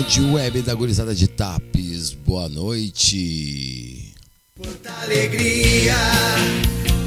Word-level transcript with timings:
Rádio 0.00 0.32
Web 0.32 0.62
da 0.62 0.74
Gurizada 0.74 1.14
de 1.14 1.28
Tapes. 1.28 2.14
Boa 2.14 2.48
noite. 2.48 4.14
Quanta 4.56 4.90
alegria 5.02 5.94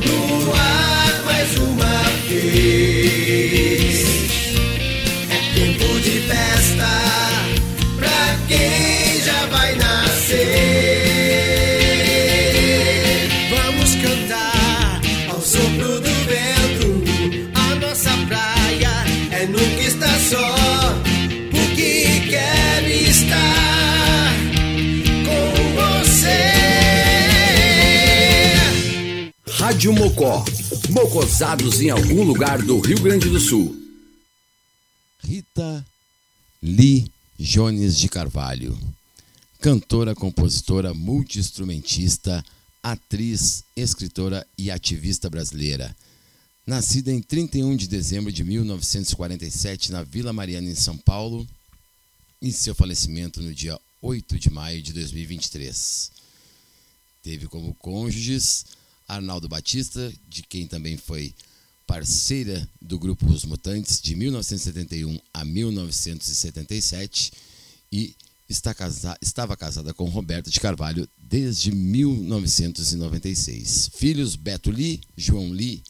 no 0.05 0.53
ar 0.53 1.23
mais 1.25 1.57
uma 1.57 2.03
vez. 2.29 4.05
É 5.27 5.55
tempo 5.55 5.99
de 6.01 6.19
festa 6.27 6.87
pra 7.97 8.37
quem 8.47 9.19
já 9.23 9.47
vai 9.47 9.75
nascer. 9.75 11.12
Rádio 29.73 29.91
Mocó. 29.91 30.45
Mocosados 30.91 31.81
em 31.81 31.89
algum 31.89 32.23
lugar 32.23 32.61
do 32.61 32.79
Rio 32.79 33.01
Grande 33.01 33.27
do 33.27 33.39
Sul. 33.39 33.75
Rita 35.23 35.83
Lee 36.61 37.11
Jones 37.39 37.97
de 37.97 38.07
Carvalho. 38.07 38.77
Cantora, 39.59 40.13
compositora, 40.13 40.93
multiinstrumentista, 40.93 42.45
atriz, 42.83 43.63
escritora 43.75 44.45
e 44.59 44.69
ativista 44.69 45.27
brasileira. 45.27 45.95
Nascida 46.67 47.11
em 47.11 47.19
31 47.19 47.75
de 47.75 47.87
dezembro 47.87 48.31
de 48.31 48.43
1947 48.43 49.91
na 49.91 50.03
Vila 50.03 50.31
Mariana, 50.31 50.69
em 50.69 50.75
São 50.75 50.95
Paulo, 50.95 51.47
e 52.39 52.51
seu 52.51 52.75
falecimento 52.75 53.41
no 53.41 53.51
dia 53.51 53.79
8 54.03 54.37
de 54.37 54.51
maio 54.51 54.83
de 54.83 54.93
2023. 54.93 56.11
Teve 57.23 57.47
como 57.47 57.73
cônjuges 57.73 58.65
Arnaldo 59.15 59.49
Batista, 59.49 60.13
de 60.27 60.43
quem 60.43 60.67
também 60.67 60.97
foi 60.97 61.33
parceira 61.85 62.67
do 62.81 62.97
grupo 62.97 63.27
Os 63.27 63.45
Mutantes 63.45 64.01
de 64.01 64.15
1971 64.15 65.19
a 65.33 65.45
1977 65.45 67.31
e 67.91 68.15
está 68.49 68.73
casa, 68.73 69.15
estava 69.21 69.55
casada 69.55 69.93
com 69.93 70.09
Roberto 70.09 70.49
de 70.49 70.59
Carvalho 70.59 71.07
desde 71.17 71.71
1996. 71.71 73.91
Filhos 73.93 74.35
Beto 74.35 74.71
Lee, 74.71 74.99
João 75.15 75.51
Lee 75.51 75.83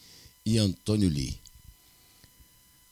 e 0.45 0.57
Antônio 0.57 1.07
Lee. 1.09 1.39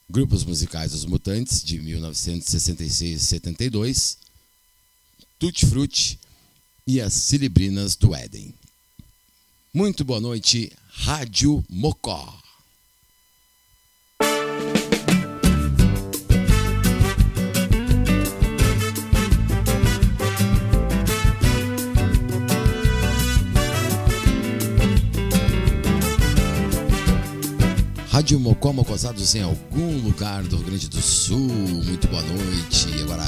Grupos 0.09 0.44
musicais 0.44 0.94
Os 0.94 1.06
Mutantes 1.06 1.64
de 1.64 1.80
1966 1.80 3.22
e 3.22 3.25
72, 3.25 4.18
Tutti 5.40 5.66
Frutti 5.66 6.20
e 6.86 7.00
as 7.00 7.14
Cilibrinas 7.14 7.96
do 7.96 8.14
Éden. 8.14 8.53
Muito 9.74 10.04
boa 10.04 10.20
noite, 10.20 10.70
Rádio 10.90 11.64
Mocó. 11.70 12.38
Rádio 28.09 28.38
Mocó 28.42 28.74
Mocosados 28.74 29.36
em 29.36 29.42
algum 29.42 30.02
lugar 30.02 30.44
do 30.44 30.58
Rio 30.58 30.66
Grande 30.66 30.90
do 30.90 31.02
Sul. 31.02 31.40
Muito 31.40 32.09
boa 32.09 32.22
noite. 32.24 32.88
Agora, 33.03 33.24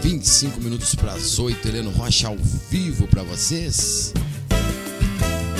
25 0.00 0.62
minutos 0.62 0.94
para 0.94 1.12
as 1.12 1.38
8, 1.38 1.68
Heleno 1.68 1.90
Rocha 1.90 2.28
ao 2.28 2.38
vivo 2.70 3.06
para 3.06 3.22
vocês 3.22 4.14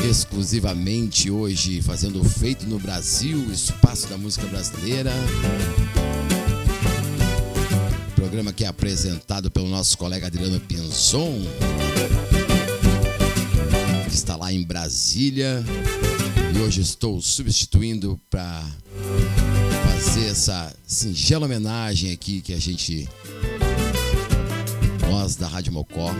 exclusivamente 0.09 1.31
hoje 1.31 1.81
fazendo 1.81 2.23
feito 2.23 2.67
no 2.67 2.79
Brasil, 2.79 3.51
espaço 3.51 4.07
da 4.09 4.19
música 4.19 4.47
brasileira. 4.47 5.11
Programa 8.15 8.53
que 8.53 8.65
é 8.65 8.67
apresentado 8.67 9.51
pelo 9.51 9.69
nosso 9.69 9.97
colega 9.97 10.27
Adriano 10.27 10.61
Pinson, 10.61 11.41
que 14.09 14.15
está 14.15 14.37
lá 14.37 14.53
em 14.53 14.63
Brasília. 14.63 15.65
E 16.55 16.59
hoje 16.59 16.83
estou 16.83 17.21
substituindo 17.23 18.21
para 18.29 18.63
fazer 19.87 20.27
essa 20.27 20.75
singela 20.87 21.47
homenagem 21.47 22.13
aqui 22.13 22.43
que 22.43 22.53
a 22.53 22.61
gente, 22.61 23.09
nós 25.11 25.35
da 25.35 25.49
Rádio 25.49 25.73
Mocó, 25.73 26.15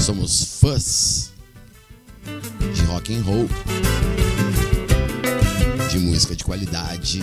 somos 0.00 0.58
fãs 0.60 1.35
rock 2.86 3.14
and 3.14 3.22
roll, 3.22 3.48
de 5.90 5.98
música 5.98 6.34
de 6.34 6.44
qualidade. 6.44 7.20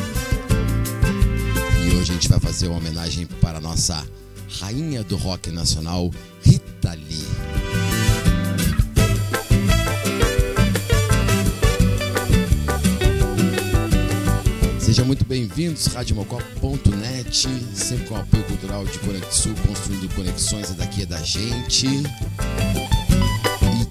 E 1.82 1.96
hoje 1.96 2.12
a 2.12 2.14
gente 2.14 2.30
vai 2.30 2.40
fazer 2.40 2.68
uma 2.68 2.78
homenagem 2.78 3.26
para 3.26 3.58
a 3.58 3.62
nossa 3.62 4.06
rainha 4.60 5.04
do 5.04 5.16
rock 5.16 5.52
nacional, 5.52 6.12
Rita 6.44 6.94
Lee. 6.94 7.28
Sejam 14.80 15.06
muito 15.06 15.26
bem-vindos, 15.26 15.88
radiomocó.net, 15.88 17.48
sempre 17.74 18.06
com 18.06 18.16
apoio 18.16 18.44
cultural 18.44 18.86
de 18.86 19.00
Conexul, 19.00 19.56
construindo 19.68 20.14
conexões, 20.14 20.70
é 20.70 20.74
daqui 20.74 21.04
é 21.04 21.06
da 21.06 21.22
gente 21.22 21.88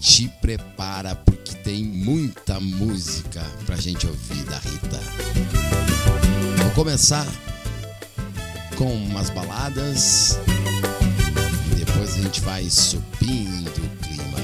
te 0.03 0.29
prepara 0.41 1.15
porque 1.15 1.55
tem 1.55 1.85
muita 1.85 2.59
música 2.59 3.41
pra 3.65 3.77
gente 3.77 4.05
ouvir 4.05 4.43
da 4.47 4.59
Rita. 4.59 5.01
Vou 6.61 6.71
começar 6.73 7.25
com 8.77 8.93
umas 8.93 9.31
baladas 9.31 10.41
e 11.71 11.77
depois 11.77 12.17
a 12.17 12.23
gente 12.23 12.41
vai 12.41 12.69
subindo 12.69 13.69
o 13.69 14.05
clima. 14.05 14.39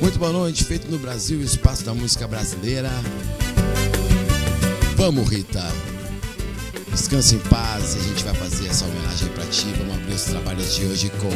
Muito 0.00 0.20
boa 0.20 0.32
noite, 0.32 0.62
feito 0.62 0.88
no 0.88 1.00
Brasil, 1.00 1.42
espaço 1.42 1.84
da 1.84 1.92
música 1.92 2.28
brasileira. 2.28 2.90
Vamos, 4.96 5.28
Rita! 5.28 5.91
Descanse 6.92 7.36
em 7.36 7.38
paz 7.38 7.94
e 7.94 7.98
a 7.98 8.02
gente 8.02 8.22
vai 8.22 8.34
fazer 8.34 8.68
essa 8.68 8.84
homenagem 8.84 9.28
para 9.30 9.46
ti. 9.46 9.64
Vamos 9.78 9.94
abrir 9.94 10.12
os 10.12 10.24
trabalhos 10.24 10.74
de 10.76 10.84
hoje 10.84 11.10
com 11.10 11.28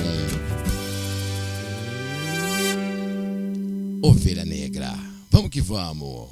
Ovelha 4.06 4.44
Negra. 4.44 4.94
Vamos 5.30 5.48
que 5.50 5.62
vamos. 5.62 6.28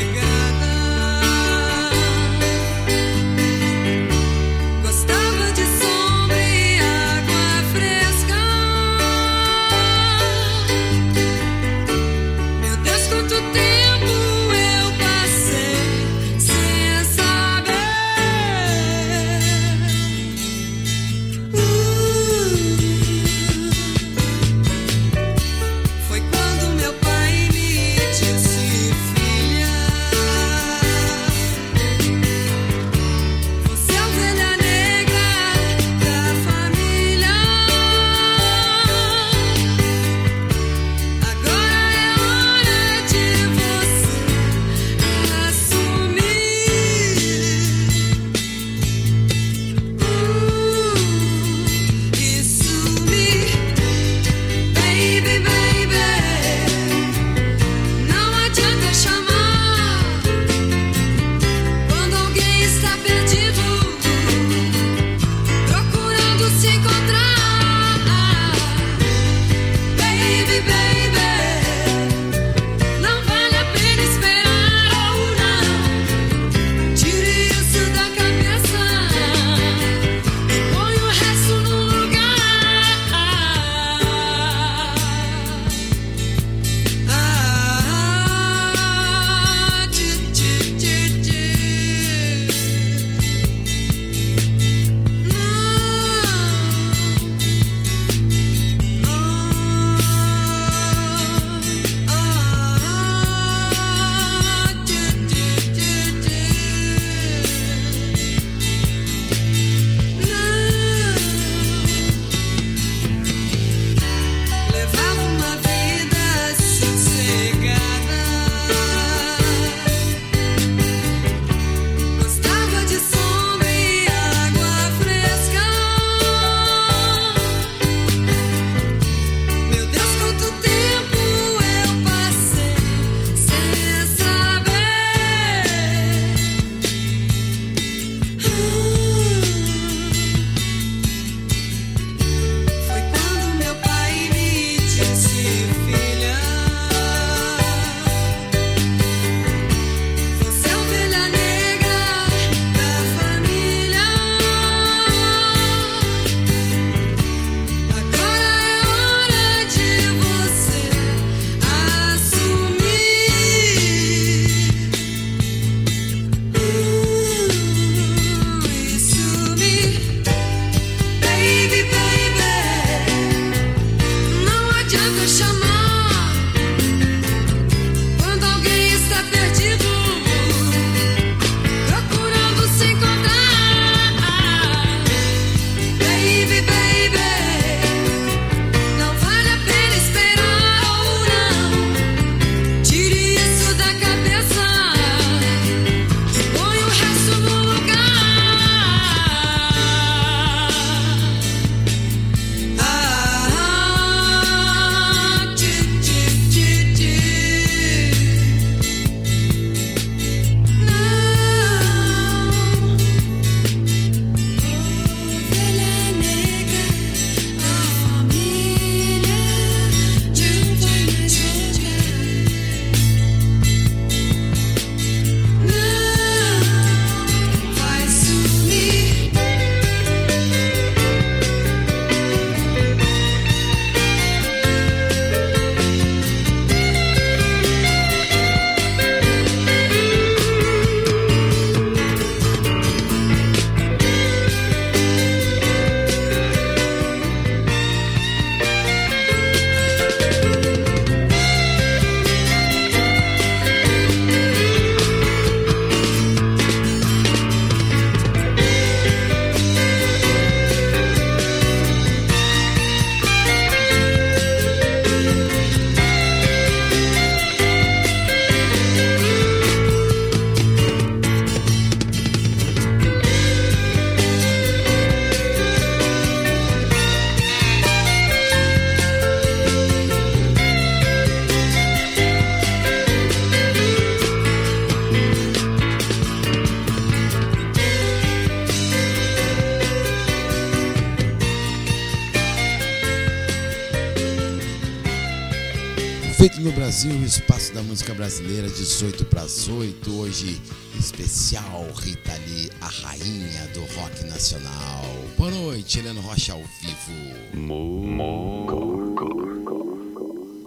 Brasil, 296.90 297.24
espaço 297.24 297.72
da 297.72 297.84
música 297.84 298.12
brasileira, 298.14 298.68
18 298.68 299.24
para 299.26 299.42
as 299.42 299.68
8. 299.68 300.10
Hoje, 300.10 300.60
especial 300.98 301.88
Rita 301.94 302.32
Lee, 302.48 302.68
a 302.80 302.88
rainha 302.88 303.68
do 303.72 303.78
rock 303.94 304.24
nacional. 304.24 305.04
Boa 305.38 305.52
noite, 305.52 306.00
Helena 306.00 306.20
Rocha 306.20 306.52
ao 306.52 306.58
vivo. 306.58 307.12
Mo 307.56 309.06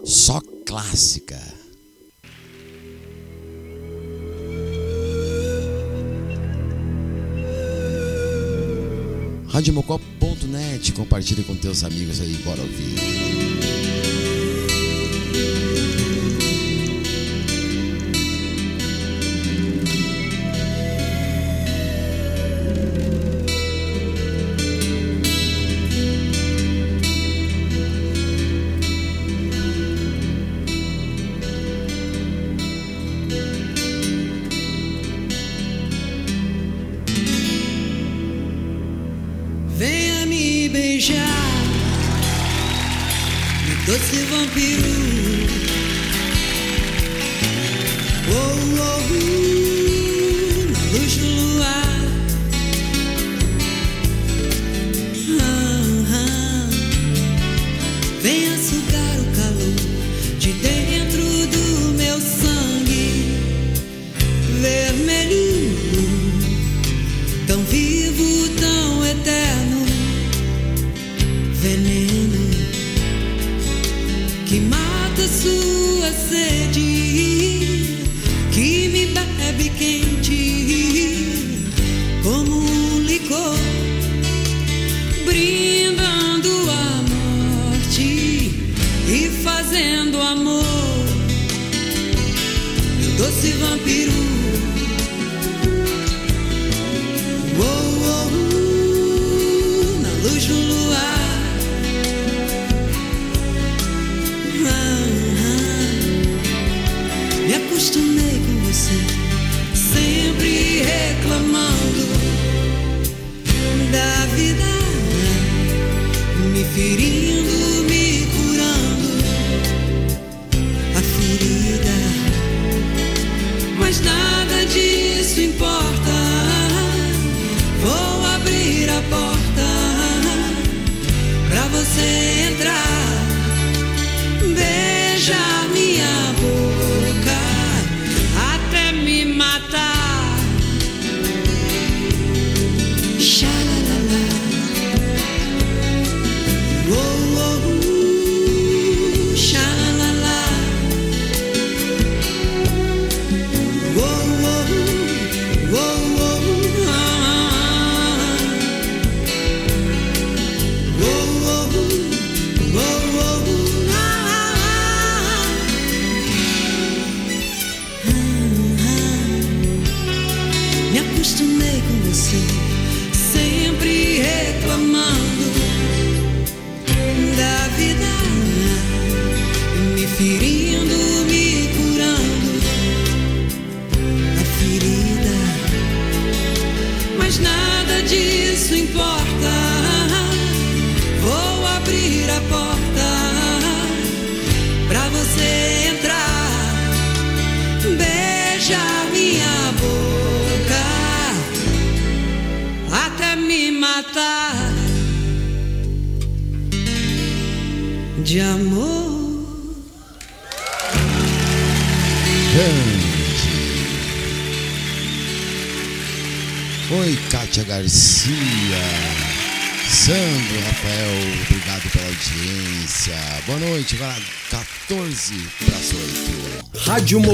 Só 0.05 0.39
clássica. 0.65 1.37
Radiomocop.net, 9.49 10.93
compartilhe 10.93 11.43
com 11.43 11.53
teus 11.57 11.83
amigos 11.83 12.21
aí, 12.21 12.33
bora 12.45 12.61
ouvir. 12.61 13.52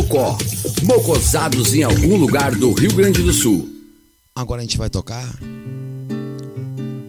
Mocó. 0.10 0.36
Mocosados 0.86 1.76
em 1.76 1.84
algum 1.84 2.18
lugar 2.18 2.56
do 2.56 2.74
Rio 2.74 2.92
Grande 2.96 3.22
do 3.22 3.32
Sul. 3.32 3.70
Agora 4.34 4.60
a 4.60 4.64
gente 4.64 4.76
vai 4.76 4.90
tocar 4.90 5.24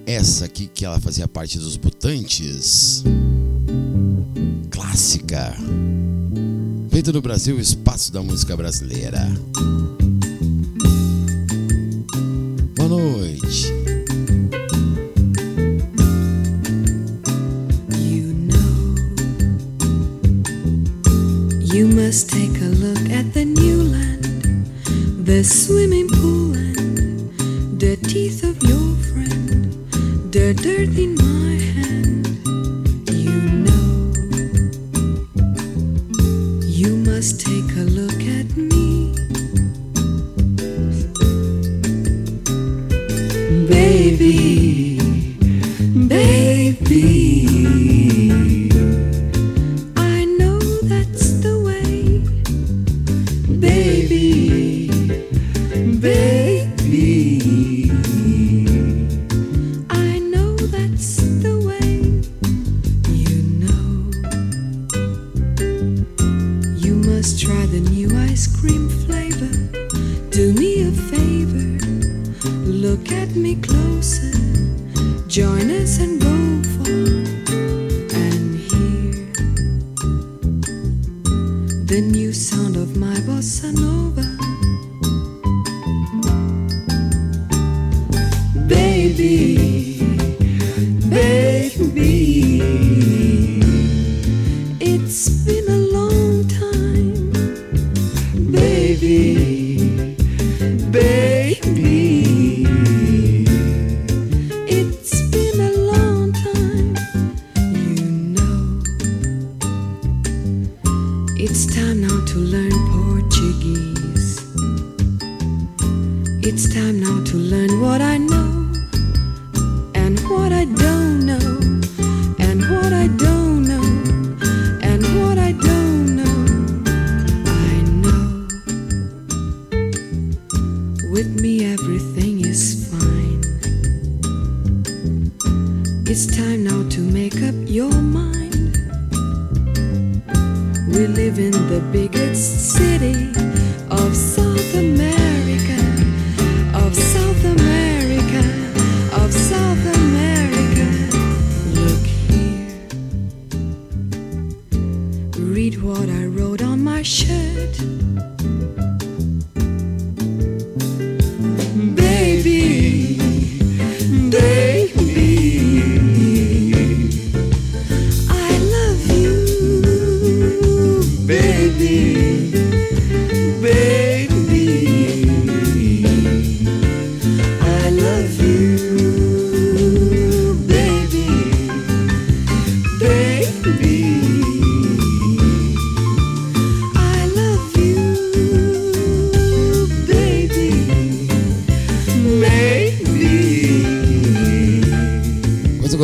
essa 0.05 0.45
aqui 0.45 0.67
que 0.67 0.85
ela 0.85 1.01
fazia 1.01 1.27
parte 1.27 1.59
dos 1.59 1.79
Butantes. 1.79 3.03
Clássica. 4.71 5.57
Feita 6.91 7.11
no 7.11 7.23
Brasil, 7.23 7.59
espaço 7.59 8.13
da 8.13 8.23
música 8.23 8.55
brasileira. 8.55 9.27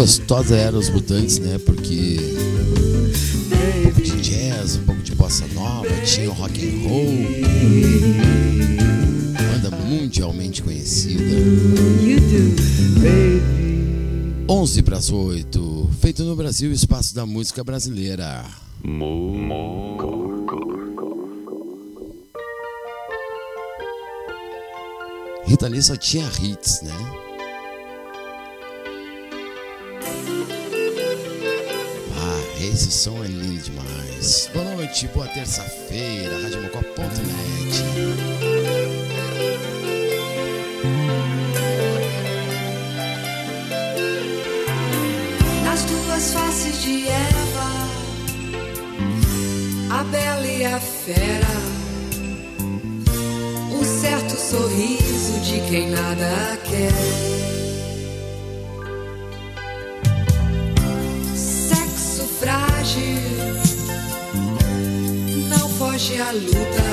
gostosa 0.06 0.56
era 0.56 0.78
os 0.78 0.88
mutantes, 0.88 1.40
né? 1.40 1.58
Porque 1.58 2.16
um 3.50 3.82
pouco 3.82 4.00
de 4.00 4.20
jazz, 4.20 4.76
um 4.76 4.84
pouco 4.84 5.02
de 5.02 5.12
bossa 5.16 5.44
nova, 5.48 5.88
tinha 6.04 6.30
o 6.30 6.32
rock 6.32 6.64
and 6.64 6.88
roll. 6.88 7.26
Banda 9.34 9.76
mundialmente 9.78 10.62
conhecida. 10.62 11.24
11 14.48 14.82
para 14.84 14.98
as 14.98 15.10
8, 15.10 15.90
feito 16.00 16.22
no 16.22 16.36
Brasil, 16.36 16.70
espaço 16.70 17.12
da 17.12 17.26
música 17.26 17.64
brasileira. 17.64 18.44
Rita 25.46 25.66
Lee 25.66 25.82
só 25.82 25.96
tinha 25.96 26.30
hits, 26.40 26.82
né? 26.82 27.35
Esse 32.66 32.90
som 32.90 33.22
é 33.22 33.28
lindo 33.28 33.62
demais. 33.62 34.50
Boa 34.52 34.64
noite, 34.74 35.06
boa 35.14 35.28
terça-feira, 35.28 36.42
Radiomocop.net. 36.42 37.84
Nas 45.62 45.84
duas 45.84 46.32
faces 46.32 46.82
de 46.82 47.06
Eva, 47.06 47.88
a 50.00 50.04
bela 50.04 50.46
e 50.46 50.64
a 50.64 50.80
fera, 50.80 51.46
um 53.70 53.84
certo 54.00 54.36
sorriso 54.36 55.40
de 55.44 55.60
quem 55.70 55.90
nada 55.90 56.58
quer. 56.64 57.45
a 66.20 66.32
luta 66.32 66.86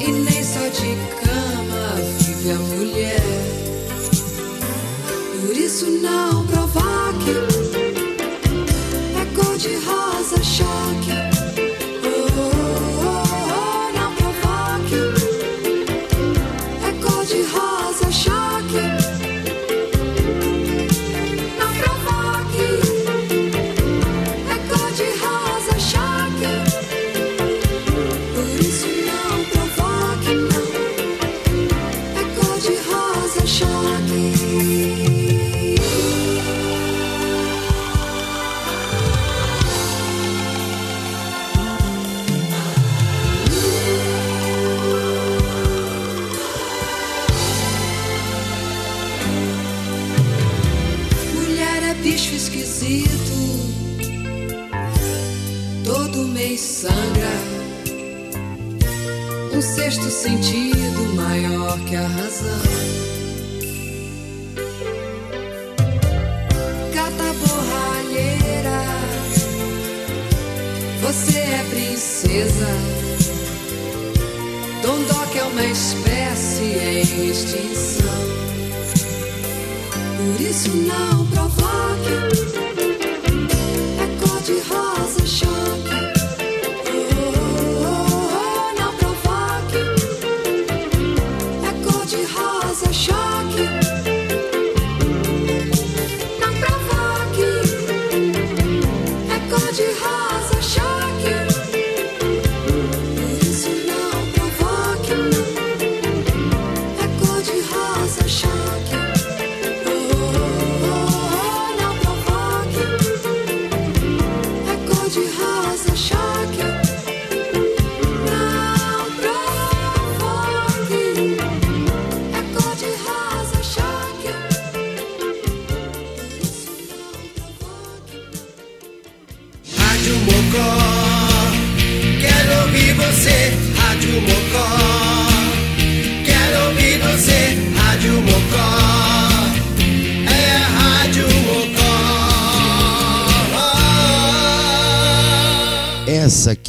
e 0.00 0.10
nem 0.10 0.42
só 0.42 0.66
de 0.68 0.96
cama 1.24 1.94
vive 2.18 2.50
a 2.50 2.58
mulher. 2.58 3.22
Por 5.40 5.56
isso 5.56 5.86
não 5.86 6.46
provoque. 6.46 7.55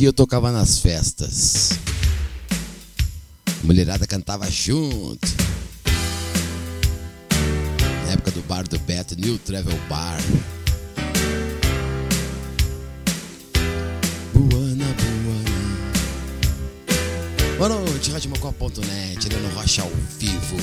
Eu 0.07 0.13
tocava 0.13 0.51
nas 0.53 0.79
festas. 0.79 1.71
Mulherada 3.61 4.07
cantava 4.07 4.49
junto. 4.49 5.27
Na 8.05 8.13
época 8.13 8.31
do 8.31 8.41
bar 8.43 8.65
do 8.67 8.79
Beto, 8.79 9.19
New 9.19 9.37
Travel 9.37 9.77
Bar. 9.89 10.17
Buana, 14.33 14.85
buana. 14.95 15.57
Boa 17.57 17.69
noite, 17.69 18.11
RadioMocó.net, 18.11 19.27
Heleno 19.27 19.49
Rocha 19.55 19.81
ao 19.81 19.91
vivo. 20.17 20.57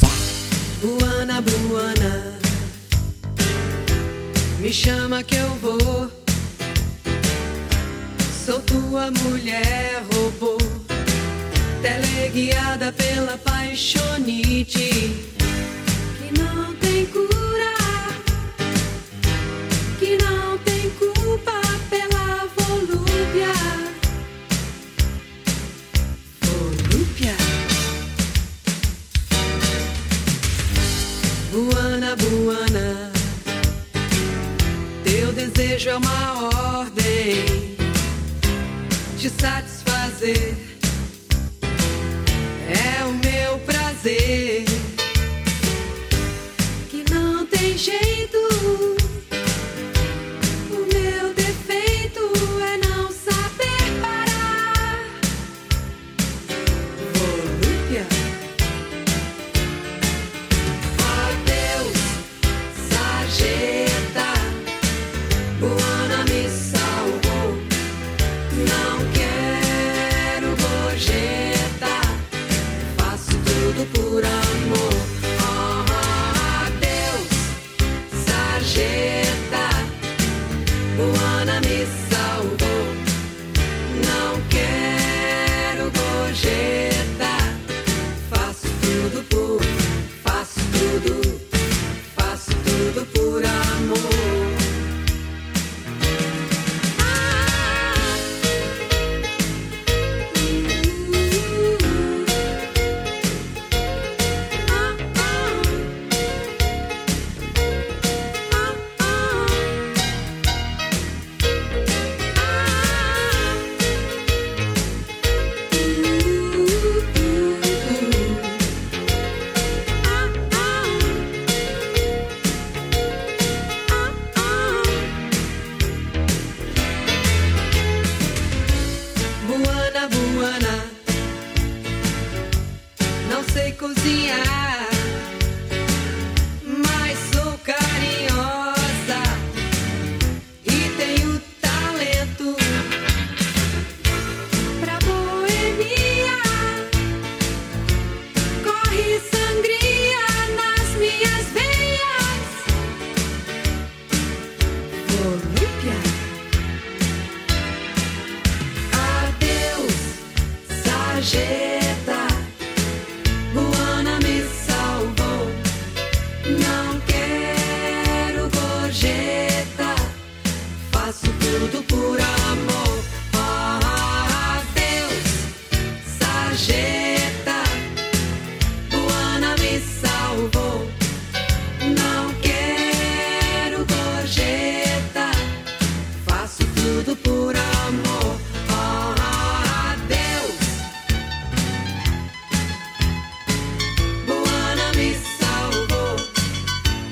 Fá. 0.00 0.08
Buana, 0.80 1.42
buana, 1.42 2.38
me 4.60 4.72
chama 4.72 5.22
que 5.22 5.34
eu 5.34 5.54
vou. 5.56 6.17
Sou 8.48 8.60
tua 8.60 9.10
mulher 9.10 10.02
robô, 10.10 10.56
teleguiada 11.82 12.90
pela 12.92 13.36
paixonite 13.36 15.36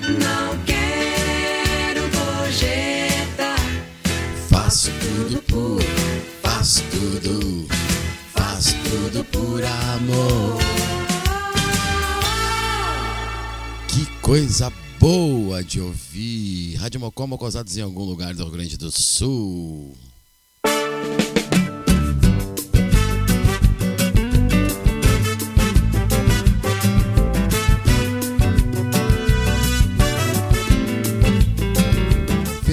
Não 0.06 0.56
quero 0.64 2.02
gorjeta. 2.10 3.56
Faço 4.48 4.90
tudo 5.00 5.42
por, 5.42 5.82
faço 6.42 6.82
tudo, 6.90 7.66
faço 8.32 8.74
tudo 8.84 9.24
por 9.24 9.64
amor. 9.64 10.58
Que 13.88 14.06
coisa 14.20 14.72
boa 15.00 15.64
de 15.64 15.80
ouvir. 15.80 16.76
Rádio 16.76 17.00
Mocó, 17.00 17.26
Mocosados 17.26 17.76
em 17.76 17.82
algum 17.82 18.04
lugar 18.04 18.32
do 18.32 18.44
Rio 18.44 18.52
Grande 18.52 18.76
do 18.76 18.92
Sul. 18.92 19.92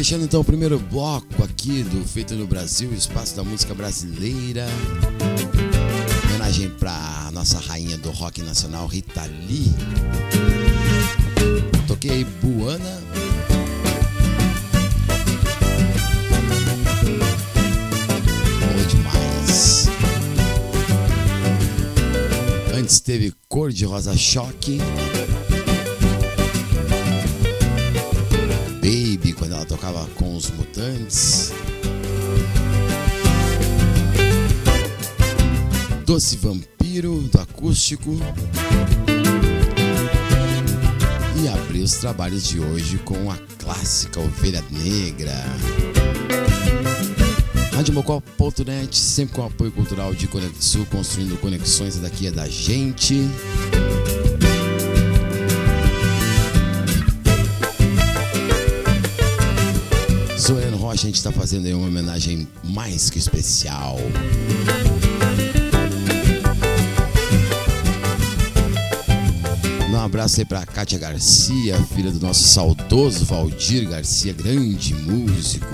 Fechando 0.04 0.26
então 0.26 0.42
o 0.42 0.44
primeiro 0.44 0.78
bloco 0.78 1.42
aqui 1.46 1.82
do 1.82 2.06
Feito 2.06 2.36
no 2.36 2.46
Brasil, 2.46 2.94
Espaço 2.94 3.38
da 3.38 3.42
Música 3.42 3.74
Brasileira. 3.74 4.66
Homenagem 6.26 6.70
para 6.72 7.32
nossa 7.32 7.58
rainha 7.58 7.98
do 7.98 8.12
rock 8.12 8.42
nacional, 8.42 8.86
Rita 8.86 9.24
Lee. 9.48 9.74
Toquei 11.88 12.26
Buana. 12.26 13.02
Boa 18.60 18.86
demais. 18.90 19.88
Antes 22.78 23.00
teve 23.00 23.34
Cor 23.48 23.72
de 23.72 23.86
Rosa 23.86 24.18
Choque. 24.18 24.80
Baby, 28.84 29.32
quando 29.32 29.54
ela 29.54 29.66
tocava 29.66 30.06
com 30.16 30.36
os 30.36 30.52
Mutantes. 30.52 31.54
Doce 36.06 36.36
Vampiro, 36.36 37.22
do 37.22 37.40
acústico. 37.40 38.12
E 41.42 41.48
abri 41.48 41.82
os 41.82 41.94
trabalhos 41.94 42.46
de 42.46 42.60
hoje 42.60 42.98
com 42.98 43.32
a 43.32 43.38
clássica 43.58 44.20
Ovelha 44.20 44.62
Negra. 44.70 45.42
RadioMocó.net, 47.74 48.98
sempre 48.98 49.36
com 49.36 49.46
apoio 49.46 49.72
cultural 49.72 50.14
de 50.14 50.28
Conexul, 50.28 50.86
construindo 50.88 51.40
conexões 51.40 51.96
daqui 51.96 52.28
é 52.28 52.32
da 52.32 52.50
gente. 52.50 53.30
A 60.94 60.96
gente 60.96 61.16
está 61.16 61.32
fazendo 61.32 61.66
aí 61.66 61.74
uma 61.74 61.88
homenagem 61.88 62.48
mais 62.64 63.10
que 63.10 63.18
especial. 63.18 63.98
Um 69.90 70.00
abraço 70.00 70.40
aí 70.40 70.46
pra 70.46 70.64
Kátia 70.68 71.00
Garcia, 71.00 71.82
filha 71.96 72.12
do 72.12 72.20
nosso 72.20 72.48
saudoso 72.48 73.26
Valdir 73.26 73.90
Garcia, 73.90 74.34
grande 74.34 74.94
músico. 74.94 75.66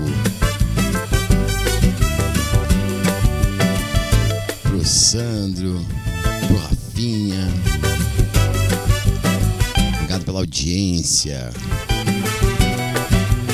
Pro 4.62 4.82
Sandro, 4.86 5.84
pro 6.46 6.56
Rafinha. 6.56 7.46
Obrigado 9.98 10.24
pela 10.24 10.38
audiência. 10.38 11.52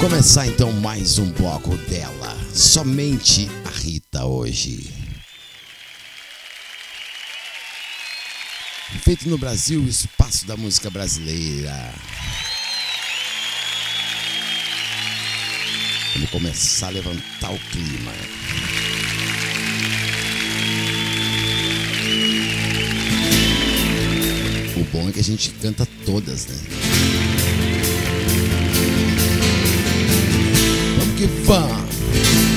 Começar 0.01 0.47
então 0.47 0.71
mais 0.73 1.19
um 1.19 1.31
bloco 1.33 1.75
dela. 1.89 2.37
Somente 2.53 3.49
a 3.65 3.71
Rita 3.71 4.27
hoje. 4.27 4.93
Feito 9.03 9.27
no 9.27 9.39
Brasil, 9.39 9.81
o 9.81 9.89
espaço 9.89 10.47
da 10.47 10.55
música 10.55 10.91
brasileira. 10.91 11.95
Vamos 16.13 16.31
começar 16.31 16.89
a 16.89 16.91
levantar 16.91 17.53
o 17.53 17.59
clima. 17.59 18.13
O 24.77 24.85
bom 24.93 25.09
é 25.09 25.13
que 25.13 25.21
a 25.21 25.25
gente 25.25 25.51
canta 25.53 25.89
todas, 26.05 26.47
né? 26.47 26.86
Vamos 31.17 31.27
que 31.47 32.56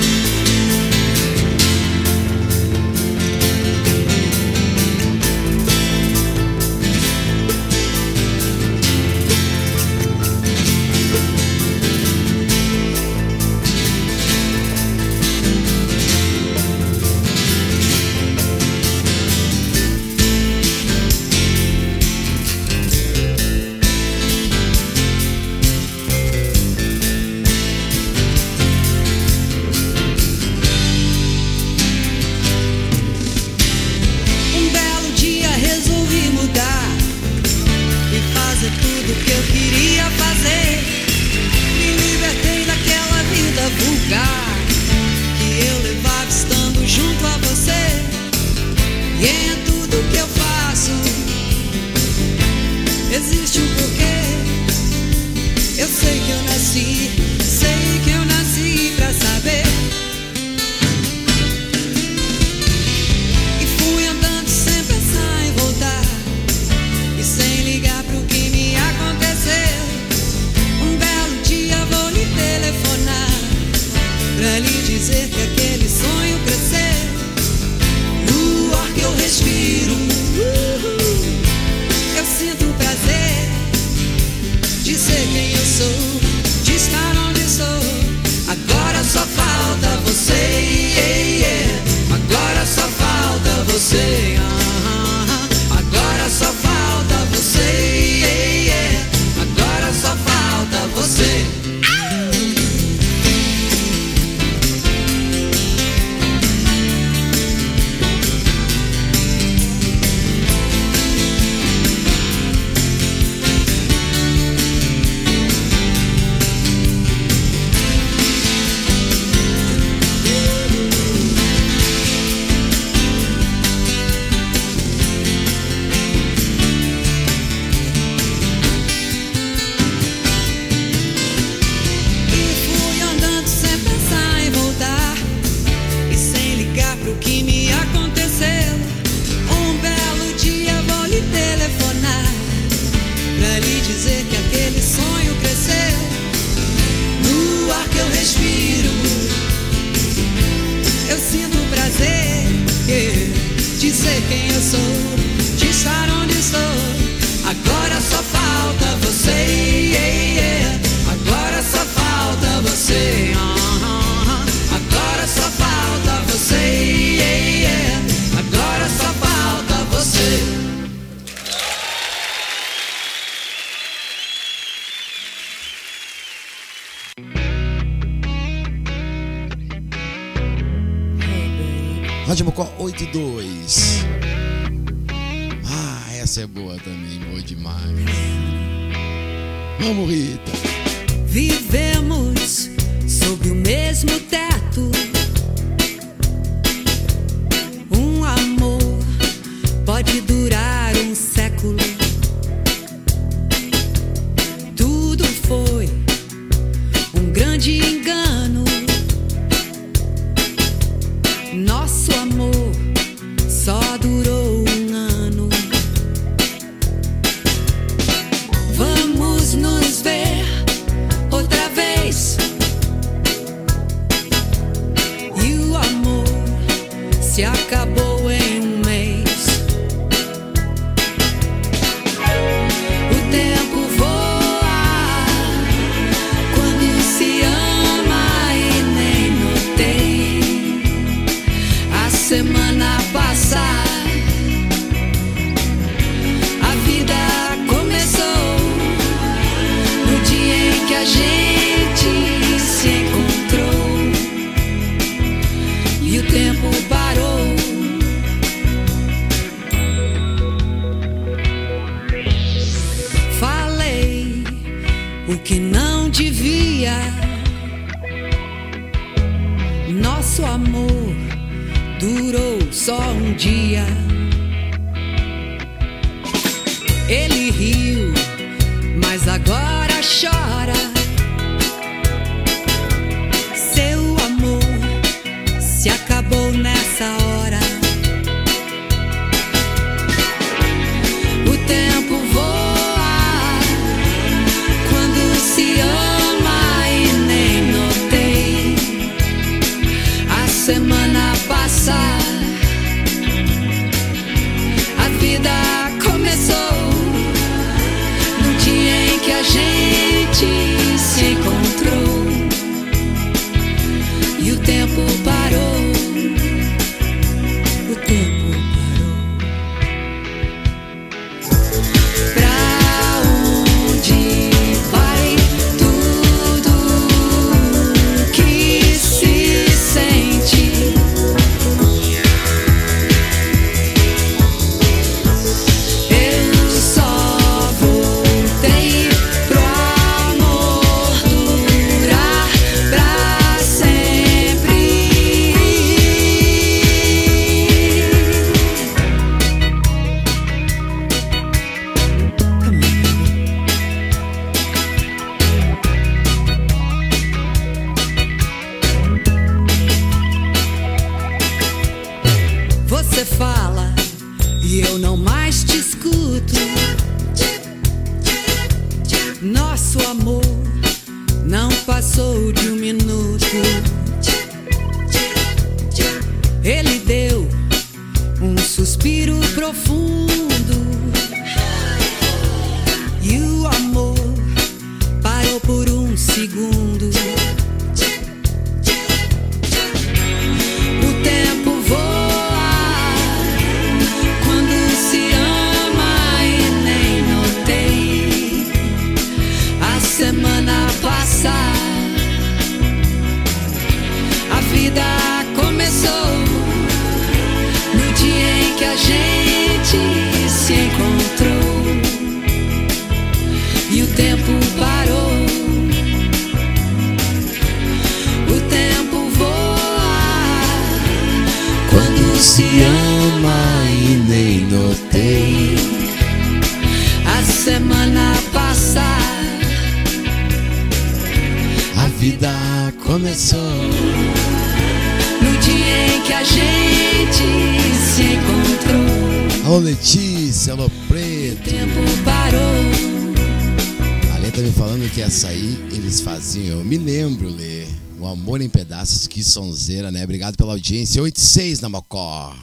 audiência. 450.89 451.21
86 451.21 451.81
na 451.81 451.89
Mocó. 451.89 452.55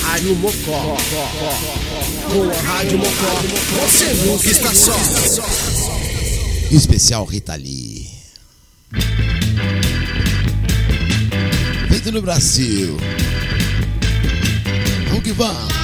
Rádio 0.00 0.34
Mocó. 0.36 0.96
Com 2.32 2.50
a 2.50 2.62
Rádio 2.62 2.98
Mocó, 2.98 3.82
você 3.82 4.12
nunca 4.26 4.50
está 4.50 4.74
só. 4.74 4.96
Especial 6.72 7.24
Rita 7.24 7.54
Lee. 7.54 8.08
Feito 11.88 12.10
no 12.10 12.22
Brasil. 12.22 12.96
Vamos 15.08 15.22
que 15.22 15.32
vamos. 15.32 15.79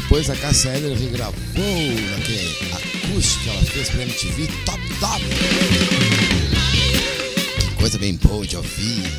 Depois 0.00 0.28
a 0.28 0.36
Cássia 0.36 0.76
Eller 0.76 0.94
regravou 0.94 1.34
naquele 2.10 2.50
acústico 2.70 3.44
que 3.44 3.48
ela 3.48 3.62
fez 3.62 3.88
pra 3.88 4.02
MTV 4.02 4.46
Top 4.66 4.80
Top. 5.00 5.24
Que 7.58 7.74
coisa 7.76 7.98
bem 7.98 8.14
boa 8.16 8.46
de 8.46 8.58
ouvir. 8.58 9.10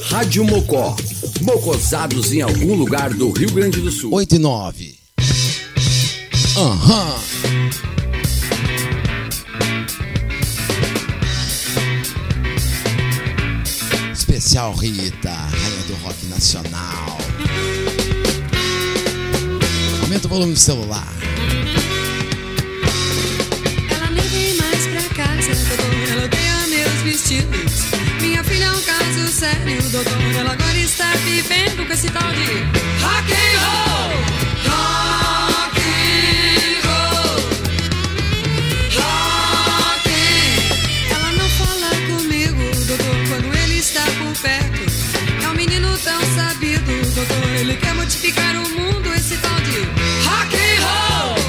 Rádio 0.00 0.44
Mocó. 0.44 0.96
Mocosados 1.42 2.32
em 2.32 2.40
algum 2.40 2.74
lugar 2.74 3.14
do 3.14 3.30
Rio 3.30 3.52
Grande 3.52 3.80
do 3.80 3.92
Sul. 3.92 4.12
8 4.14 4.34
e 4.34 4.38
9. 4.38 4.98
Aham. 6.56 7.61
Especial 14.34 14.72
Rita, 14.72 15.30
rainha 15.30 15.82
do 15.88 15.94
rock 16.02 16.24
nacional. 16.24 17.18
Aumenta 20.00 20.26
o 20.26 20.30
volume 20.30 20.54
do 20.54 20.58
celular. 20.58 21.06
Ela 23.90 24.10
nem 24.10 24.26
vem 24.28 24.54
mais 24.54 24.86
pra 24.86 25.02
casa, 25.22 25.54
doutor. 25.54 26.10
Ela 26.10 26.24
odeia 26.24 26.66
meus 26.68 27.02
vestidos. 27.02 27.72
Minha 28.22 28.42
filha 28.42 28.64
é 28.64 28.72
um 28.72 28.80
caso 28.80 29.28
sério, 29.28 29.82
doutor. 29.90 30.22
Ela 30.34 30.52
agora 30.52 30.78
está 30.78 31.12
vivendo 31.26 31.86
com 31.86 31.92
esse 31.92 32.08
tal 32.08 32.32
de 32.32 32.46
rock 33.02 33.32
and 33.34 33.58
roll. 33.60 34.41
Tão 46.02 46.20
sabido, 46.34 47.14
doutor. 47.14 47.48
Ele 47.60 47.76
quer 47.76 47.94
modificar 47.94 48.56
o 48.56 48.68
mundo, 48.70 49.14
esse 49.14 49.36
tal 49.38 49.60
de 49.60 49.78
rock 50.26 50.56
and 50.56 50.80
roll. 50.84 51.41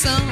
Geração. 0.00 0.26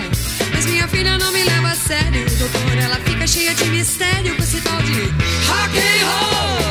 Mas 0.53 0.67
minha 0.67 0.89
filha 0.89 1.19
não 1.19 1.31
me 1.33 1.45
leva 1.45 1.69
a 1.69 1.75
sério, 1.75 2.25
doutor. 2.39 2.79
Ela 2.79 2.97
fica 2.97 3.27
cheia 3.27 3.55
de 3.55 3.65
mistério 3.67 4.35
com 4.35 4.43
esse 4.43 4.61
tal 4.61 4.81
de 4.83 5.01
rock 5.47 5.79
and 5.79 6.07
roll. 6.07 6.68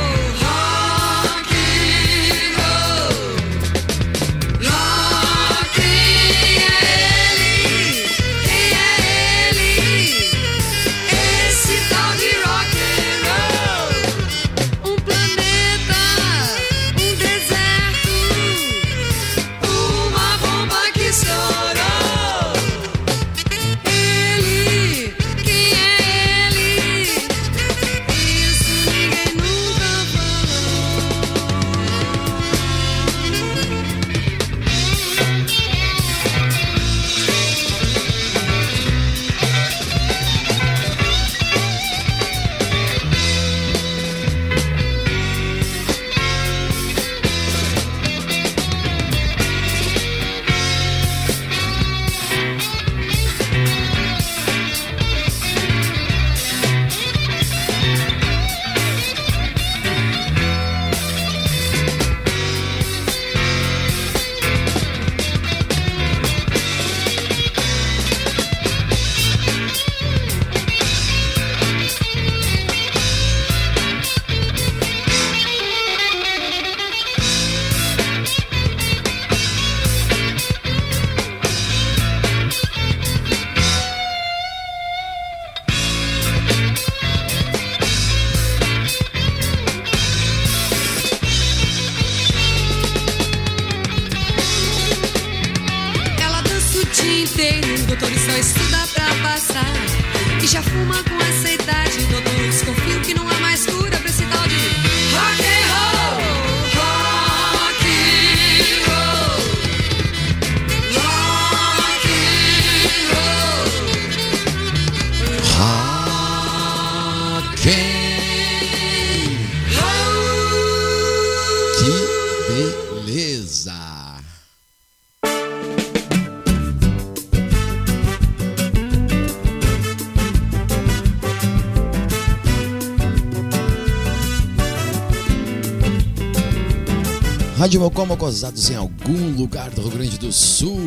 Rádio 137.58 137.82
Mocó 137.82 138.06
Mocosados 138.06 138.70
em 138.70 138.76
algum 138.76 139.32
lugar 139.36 139.72
do 139.72 139.82
Rio 139.82 139.92
Grande 139.92 140.20
do 140.20 140.32
Sul. 140.32 140.80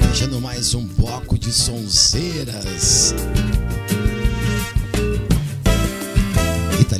Deixando 0.00 0.40
mais 0.40 0.72
um 0.72 0.86
bloco 0.86 1.36
de 1.36 1.52
sonzeiras. 1.52 3.12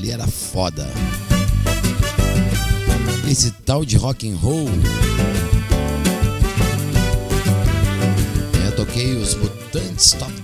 Lee 0.02 0.10
era 0.10 0.26
foda. 0.26 0.84
Esse 3.30 3.52
tal 3.64 3.84
de 3.84 3.96
rock 3.96 4.28
and 4.28 4.34
roll. 4.34 4.68
Eu 8.64 8.74
toquei 8.74 9.14
os 9.14 9.36
Mutantes 9.36 10.12
Top 10.14 10.41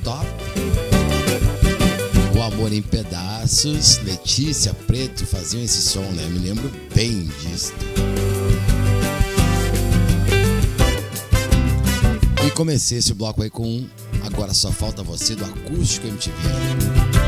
Amor 2.48 2.72
em 2.72 2.82
Pedaços, 2.82 3.98
Letícia 3.98 4.72
Preto 4.72 5.26
faziam 5.26 5.62
esse 5.62 5.82
som, 5.82 6.00
né? 6.00 6.24
Eu 6.24 6.30
me 6.30 6.38
lembro 6.38 6.70
bem 6.94 7.24
disso. 7.42 7.72
comecei 12.58 12.98
esse 12.98 13.14
bloco 13.14 13.40
aí 13.40 13.48
com 13.48 13.86
Agora 14.24 14.52
Só 14.52 14.72
Falta 14.72 15.00
Você 15.04 15.36
do 15.36 15.44
Acústico 15.44 16.08
MTV. 16.08 17.27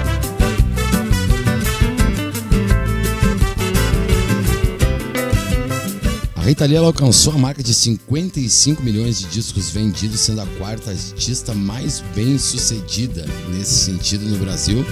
A 6.40 6.42
Rita 6.42 6.64
Lee 6.64 6.78
alcançou 6.78 7.34
a 7.34 7.38
marca 7.38 7.62
de 7.62 7.74
55 7.74 8.82
milhões 8.82 9.18
de 9.18 9.26
discos 9.26 9.68
vendidos, 9.68 10.20
sendo 10.20 10.40
a 10.40 10.46
quarta 10.56 10.90
artista 10.90 11.52
mais 11.52 12.02
bem 12.14 12.38
sucedida 12.38 13.26
nesse 13.50 13.84
sentido 13.84 14.24
no 14.24 14.38
Brasil, 14.38 14.82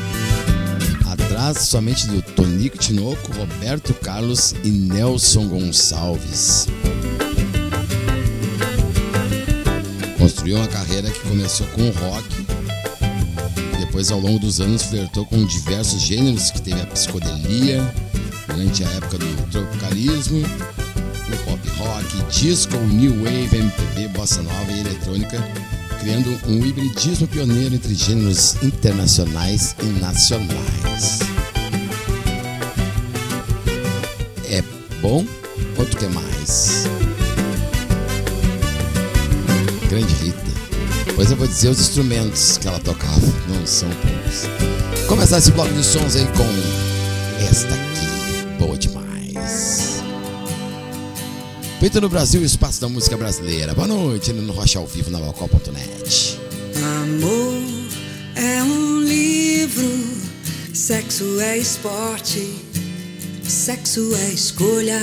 atrás 1.11 1.61
somente 1.61 2.07
do 2.07 2.21
Tonico 2.21 2.77
Tinoco, 2.77 3.33
Roberto 3.33 3.95
Carlos 3.95 4.55
e 4.63 4.69
Nelson 4.69 5.49
Gonçalves. 5.49 6.67
Construiu 10.19 10.59
uma 10.59 10.69
carreira 10.69 11.11
que 11.11 11.21
começou 11.21 11.67
com 11.69 11.81
o 11.81 11.93
rock, 11.93 12.29
depois 13.81 14.11
ao 14.11 14.21
longo 14.21 14.39
dos 14.39 14.61
anos 14.61 14.83
flertou 14.83 15.25
com 15.25 15.47
diversos 15.47 16.03
gêneros, 16.03 16.51
que 16.51 16.61
teve 16.61 16.83
a 16.83 16.87
psicodelia, 16.87 17.91
durante 18.47 18.85
a 18.85 18.91
época 18.91 19.17
do 19.17 19.51
tropicalismo, 19.51 20.43
disco, 22.31 22.77
new 22.77 23.13
wave, 23.25 23.57
MPB, 23.57 24.09
bossa 24.09 24.43
nova 24.43 24.73
e 24.73 24.81
eletrônica, 24.81 25.39
criando 26.01 26.39
um 26.47 26.65
hibridismo 26.65 27.27
pioneiro 27.27 27.75
entre 27.75 27.95
gêneros 27.95 28.57
internacionais 28.63 29.75
e 29.83 29.87
nacionais. 30.01 31.21
É 34.51 34.63
bom 35.01 35.25
ou 35.77 35.87
tu 35.87 35.97
quer 35.97 36.11
mais? 36.11 36.85
Grande 39.89 40.13
Rita. 40.15 40.39
Pois 41.15 41.31
eu 41.31 41.37
vou 41.37 41.47
dizer 41.47 41.69
os 41.69 41.81
instrumentos 41.81 42.59
que 42.59 42.69
ela 42.69 42.79
tocava, 42.79 43.27
não 43.49 43.67
são 43.67 43.89
poucos. 43.91 44.45
Começar 45.07 45.39
esse 45.39 45.51
bloco 45.53 45.73
de 45.73 45.85
sons 45.85 46.15
aí 46.17 46.27
com 46.37 47.49
esta 47.51 47.88
Feito 51.81 52.01
no 52.01 52.09
Brasil, 52.09 52.45
espaço 52.45 52.81
da 52.81 52.89
música 52.89 53.17
brasileira. 53.17 53.73
Boa 53.73 53.87
noite, 53.87 54.33
no 54.33 54.53
Rocha 54.53 54.81
ao 54.81 54.87
vivo 54.87 55.11
na 55.11 55.21
Balcó.net. 55.21 56.41
Amor 57.05 57.63
é 58.35 58.61
um 58.65 59.01
livro, 59.01 59.89
sexo 60.75 61.39
é 61.41 61.57
esporte, 61.57 62.53
sexo 63.45 64.13
é 64.17 64.31
escolha, 64.31 65.01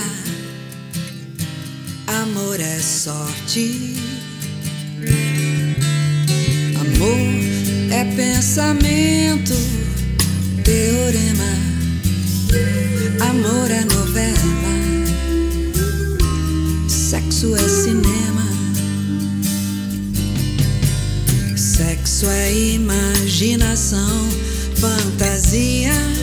amor 2.08 2.60
é 2.60 2.80
sorte. 2.82 3.96
Amor 6.78 7.94
é 7.94 8.04
pensamento, 8.18 9.54
teorema, 10.62 11.54
amor 13.30 13.72
é 13.72 13.86
novela, 13.86 14.75
sexo 17.46 17.56
é 17.56 17.70
cinema. 17.70 18.44
Sexo 21.56 22.26
é 22.28 22.54
imaginação, 22.54 24.30
fantasia. 24.76 26.15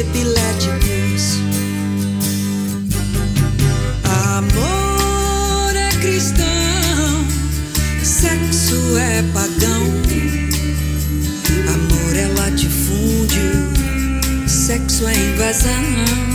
Epiléticos. 0.00 1.38
Amor 4.36 5.76
é 5.76 5.90
cristão, 6.00 7.26
sexo 8.02 8.96
é 8.96 9.22
pagão. 9.34 9.82
Amor 11.74 12.16
é 12.16 12.26
latifúndio, 12.38 14.48
sexo 14.48 15.06
é 15.06 15.14
invasão. 15.14 16.29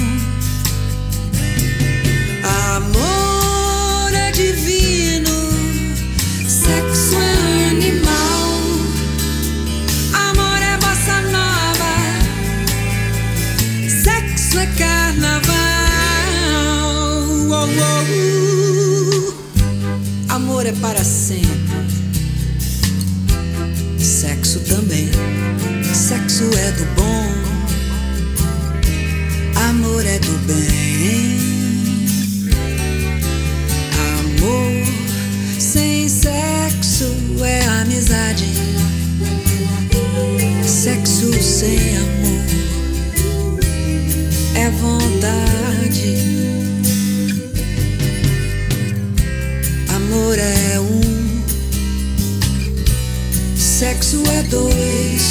Sexo 53.95 54.23
é 54.27 54.43
dois, 54.43 55.21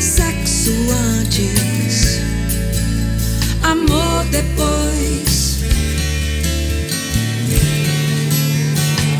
sexo 0.00 0.70
antes, 1.20 2.20
amor 3.62 4.24
depois. 4.30 5.58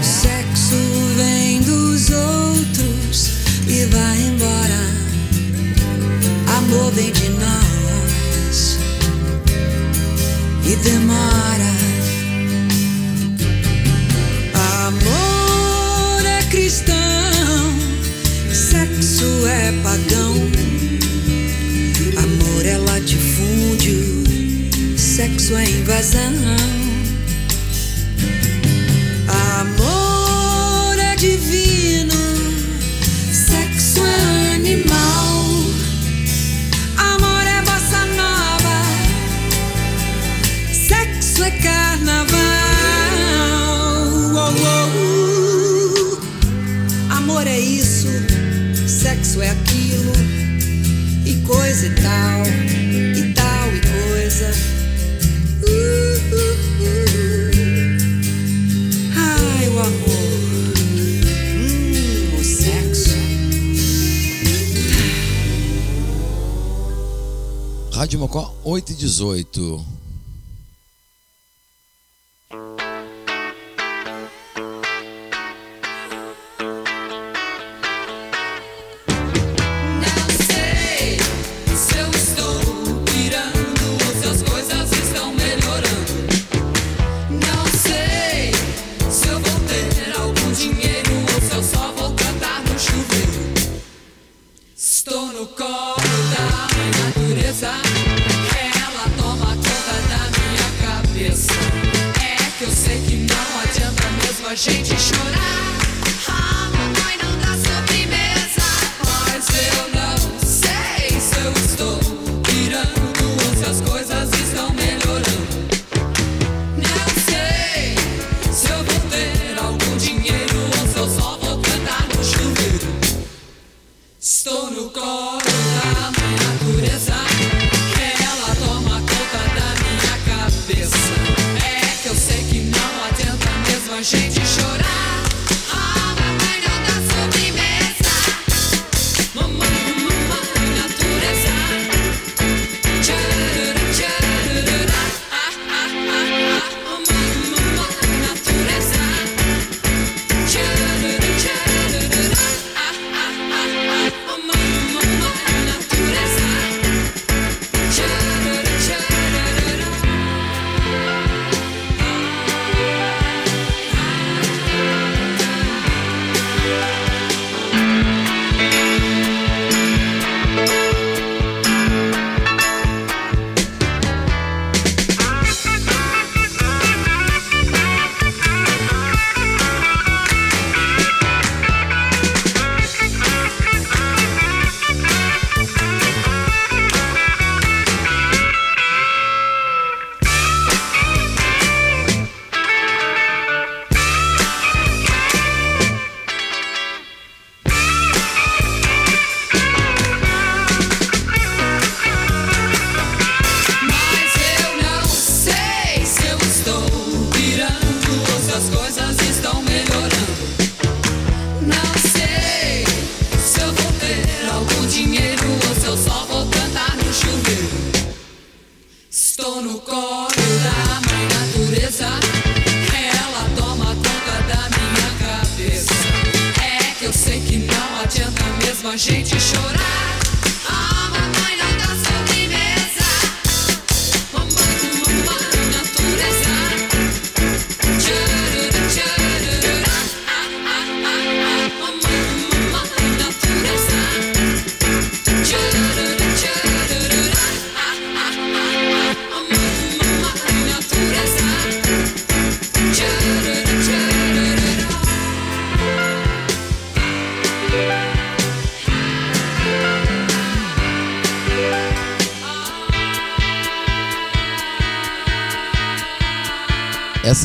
Sexo 0.01 0.77
vem 1.17 1.63
dos 1.63 2.11
outros 2.11 3.31
e 3.67 3.85
vai 3.87 4.21
embora. 4.21 4.83
Amor 6.59 6.93
vem 6.93 7.11
de 7.11 7.29
nós 7.31 8.79
e 10.65 10.77
demora. 10.77 11.88
Sexo 25.19 25.57
é 25.57 25.65
invasão. 25.65 26.78
Rádio 68.09 68.21
Mocó 68.21 68.55
8 68.65 68.93
e 68.93 68.95
18. 68.95 69.98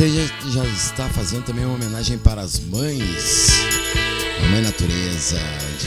Você 0.04 0.10
já, 0.10 0.49
já 0.49 0.66
está 0.66 1.08
fazendo 1.08 1.45
também 1.45 1.64
uma 1.64 1.76
homenagem 1.76 2.18
para 2.18 2.41
as 2.41 2.60
mães. 2.60 3.47
A 4.43 4.49
mãe 4.49 4.62
natureza. 4.62 5.39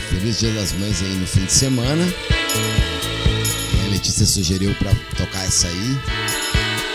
Feliz 0.09 0.41
Dia 0.41 0.55
das 0.55 0.73
Mães 0.73 1.03
aí 1.03 1.17
no 1.17 1.27
fim 1.27 1.45
de 1.45 1.53
semana. 1.53 2.03
A 3.85 3.91
Letícia 3.91 4.25
sugeriu 4.25 4.75
para 4.77 4.95
tocar 5.19 5.45
essa 5.45 5.69
aí. 5.69 6.01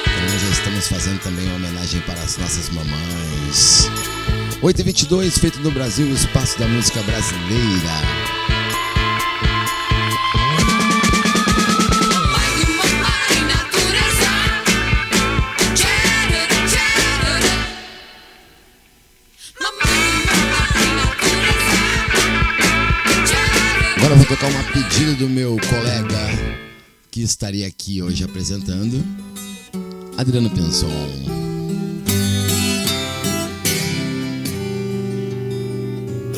Então 0.02 0.40
já 0.40 0.50
estamos 0.50 0.88
fazendo 0.88 1.20
também 1.20 1.46
uma 1.46 1.58
homenagem 1.58 2.02
para 2.02 2.20
as 2.24 2.38
nossas 2.38 2.70
mamães. 2.70 3.88
8h22, 4.64 5.38
feito 5.38 5.60
no 5.60 5.70
Brasil, 5.70 6.08
o 6.08 6.14
espaço 6.16 6.58
da 6.58 6.68
música 6.68 7.04
brasileira. 7.04 8.31
agora 24.12 24.16
vou 24.16 24.26
tocar 24.26 24.48
uma 24.50 24.64
pedida 24.64 25.14
do 25.14 25.30
meu 25.30 25.58
colega 25.70 26.18
que 27.10 27.22
estaria 27.22 27.66
aqui 27.66 28.02
hoje 28.02 28.24
apresentando, 28.24 29.02
Adriano 30.18 30.50
Penson. 30.50 30.90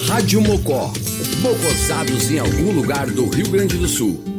Rádio 0.07 0.41
Mocó. 0.41 0.93
Mocosados 1.41 2.29
em 2.29 2.37
algum 2.37 2.71
lugar 2.71 3.09
do 3.09 3.27
Rio 3.27 3.49
Grande 3.49 3.77
do 3.77 3.87
Sul. 3.87 4.32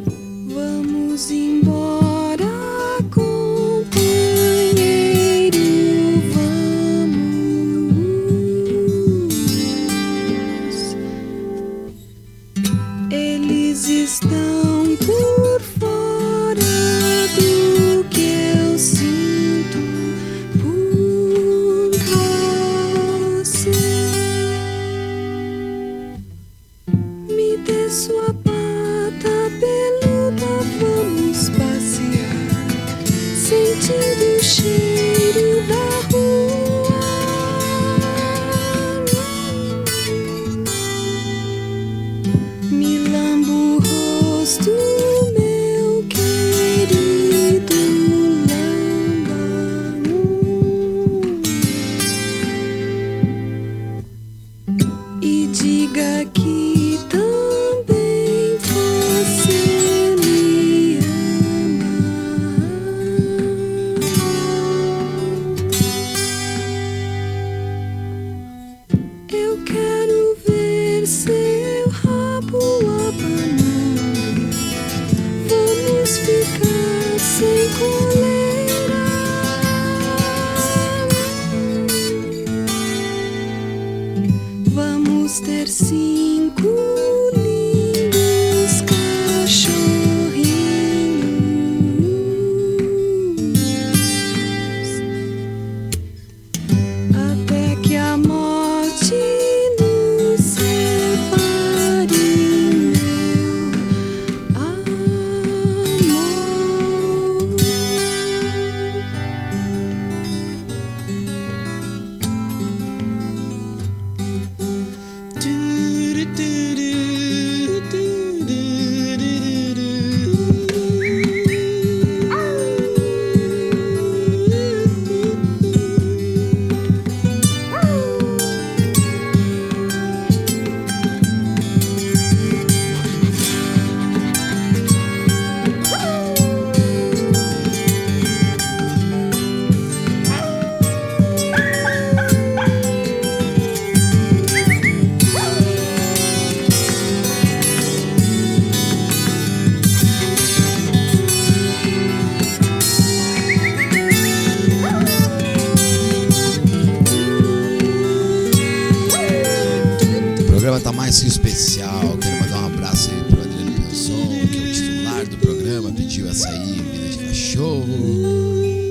Pediu 166.05 166.29
essa 166.29 166.49
aí, 166.51 166.83
Vida 166.83 167.09
de 167.09 167.19
Cachorro. 167.19 167.87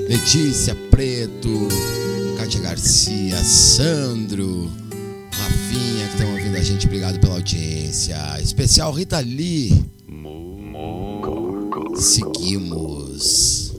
Letícia 0.08 0.74
Preto, 0.90 1.68
Kátia 2.36 2.60
Garcia, 2.60 3.36
Sandro, 3.36 4.70
Rafinha, 5.32 6.08
que 6.08 6.14
estão 6.14 6.32
ouvindo 6.32 6.56
a 6.56 6.60
gente. 6.60 6.86
Obrigado 6.86 7.20
pela 7.20 7.34
audiência. 7.34 8.16
Especial 8.42 8.92
Rita 8.92 9.20
Lee. 9.20 9.84
Seguimos. 11.96 13.72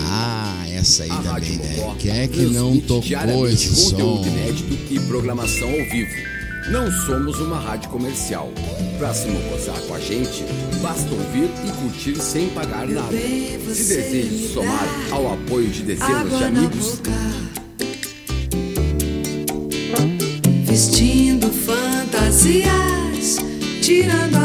Ah, 0.00 0.64
essa 0.70 1.04
aí 1.04 1.10
A 1.10 1.22
também, 1.22 1.56
né? 1.56 1.94
Quem 2.00 2.10
é 2.10 2.26
que 2.26 2.46
não 2.46 2.80
tocou 2.80 3.48
esse 3.48 3.74
som? 3.74 3.90
conteúdo 3.92 4.26
inédito 4.26 4.92
e 4.92 4.98
programação 5.00 5.68
ao 5.68 5.90
vivo. 5.90 6.33
Não 6.70 6.90
somos 6.90 7.38
uma 7.40 7.58
rádio 7.58 7.90
comercial. 7.90 8.50
Pra 8.98 9.12
se 9.12 9.28
mocosar 9.28 9.78
com 9.82 9.94
a 9.94 10.00
gente, 10.00 10.44
basta 10.80 11.10
ouvir 11.12 11.50
e 11.66 11.70
curtir 11.82 12.16
sem 12.20 12.48
pagar 12.48 12.86
nada. 12.86 13.10
Se 13.10 13.94
deseja 13.96 14.54
somar 14.54 14.88
ao 15.10 15.34
apoio 15.34 15.68
de 15.68 15.82
dezenas 15.82 16.38
de 16.38 16.44
amigos, 16.44 17.00
vestindo 20.64 21.50
fantasias, 21.50 23.36
tirando 23.82 24.36
a 24.36 24.43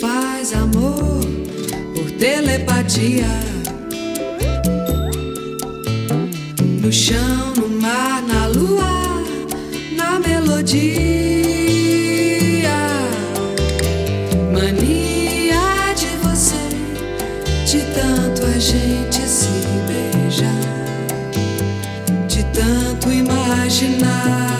faz 0.00 0.54
amor 0.54 1.20
por 1.94 2.10
telepatia. 2.12 3.28
No 6.80 6.90
chão, 6.90 7.52
no 7.56 7.68
mar, 7.68 8.22
na 8.22 8.46
lua, 8.46 9.22
na 9.94 10.18
melodia. 10.18 10.80
Mania 14.50 15.94
de 15.94 16.08
você, 16.22 16.68
de 17.66 17.80
tanto 17.92 18.46
a 18.46 18.58
gente 18.58 19.20
se 19.20 19.48
beijar, 19.86 20.48
de 22.26 22.42
tanto 22.44 23.12
imaginar 23.12 24.59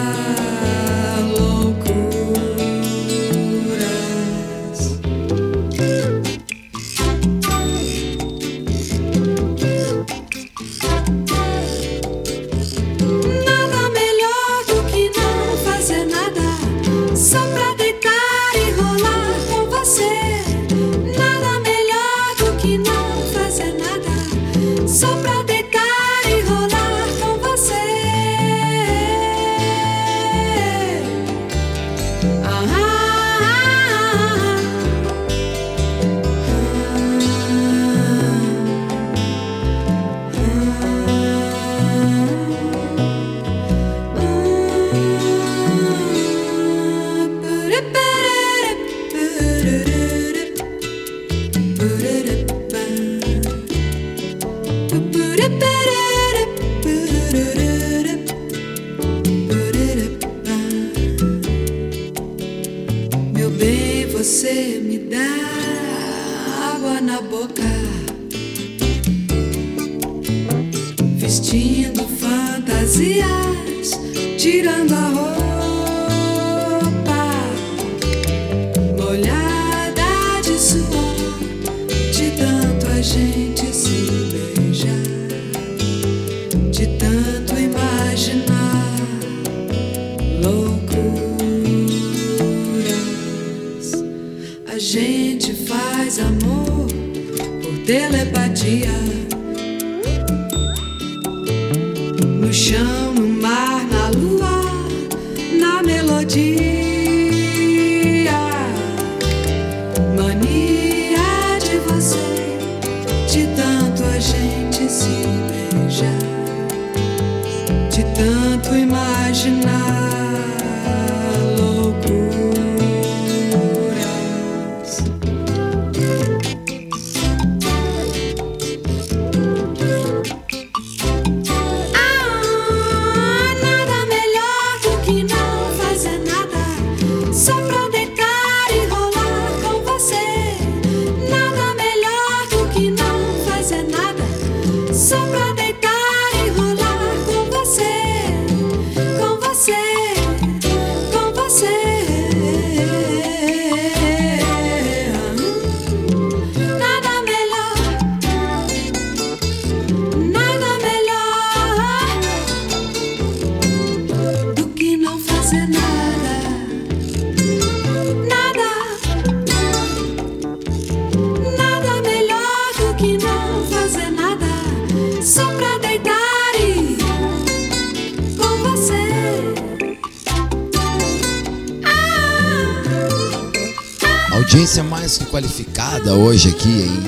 Audiência 184.70 184.84
mais 184.84 185.18
que 185.18 185.24
qualificada 185.24 186.14
hoje 186.14 186.50
aqui, 186.50 186.68
hein? 186.68 187.02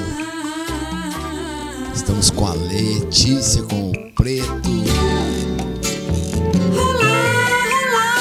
Estamos 1.95 2.29
com 2.29 2.45
a 2.45 2.55
Letícia, 2.55 3.63
com 3.63 3.91
o 3.91 4.13
Preto. 4.15 4.69